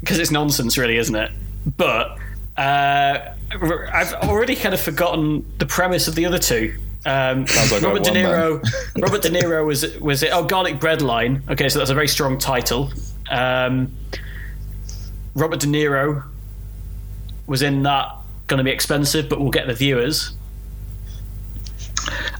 [0.00, 1.32] because it's nonsense, really, isn't it?
[1.76, 2.18] But
[2.56, 6.74] uh, I've already kind of forgotten the premise of the other two.
[7.06, 8.64] Um, like Robert De won Niro.
[9.02, 10.30] Robert De Niro was was it?
[10.32, 11.42] Oh, Garlic Bread Line.
[11.50, 12.90] Okay, so that's a very strong title.
[13.30, 13.92] Um,
[15.34, 16.24] Robert De Niro
[17.46, 18.08] was in that.
[18.46, 20.32] Going to be expensive, but we'll get the viewers.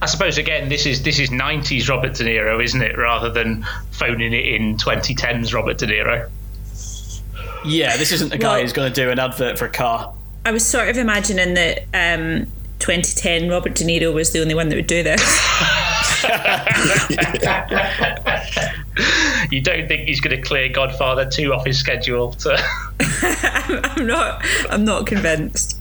[0.03, 2.99] I suppose again, this is this is '90s Robert De Niro, isn't it?
[2.99, 6.29] Rather than phoning it in 2010s Robert De Niro.
[7.65, 10.12] Yeah, this isn't a guy Well- who's going to do an advert for a car.
[10.47, 12.47] I was sort of imagining that um,
[12.80, 15.22] 2010 Robert De Niro was the only one that would do this.
[19.51, 22.57] You don't think he's going to clear Godfather 2 off his schedule to.
[23.97, 24.45] I'm not.
[24.70, 25.78] I'm not convinced.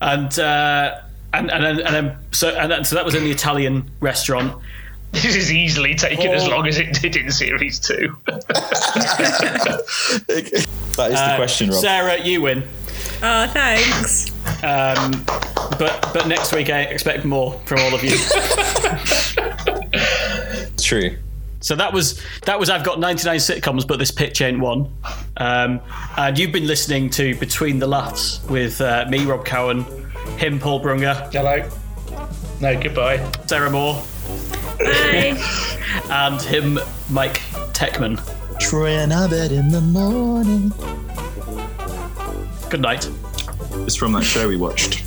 [0.00, 1.00] And uh,
[1.32, 4.60] and and then, and then so and then, so that was in the Italian restaurant.
[5.12, 8.16] This is easily taken as long as it did in series 2.
[10.96, 11.80] That is the Uh, question, Rob.
[11.80, 12.64] Sarah, you win.
[13.24, 14.30] Oh, thanks.
[14.64, 15.24] Um,
[15.78, 18.16] but but next week I expect more from all of you.
[20.78, 21.16] True.
[21.60, 24.92] So that was that was I've got 99 sitcoms, but this pitch ain't one.
[25.36, 25.80] Um,
[26.16, 29.84] and you've been listening to Between the Laughs with uh, me, Rob Cowan,
[30.38, 31.68] him, Paul Brunger, Hello.
[32.60, 33.18] No, goodbye.
[33.46, 34.02] Sarah Moore,
[34.80, 35.36] Bye.
[36.10, 37.38] and him, Mike
[37.72, 38.20] Techman.
[38.58, 40.72] Troy and Abed in the morning.
[42.72, 43.06] Good night.
[43.84, 45.02] It's from that show we watched.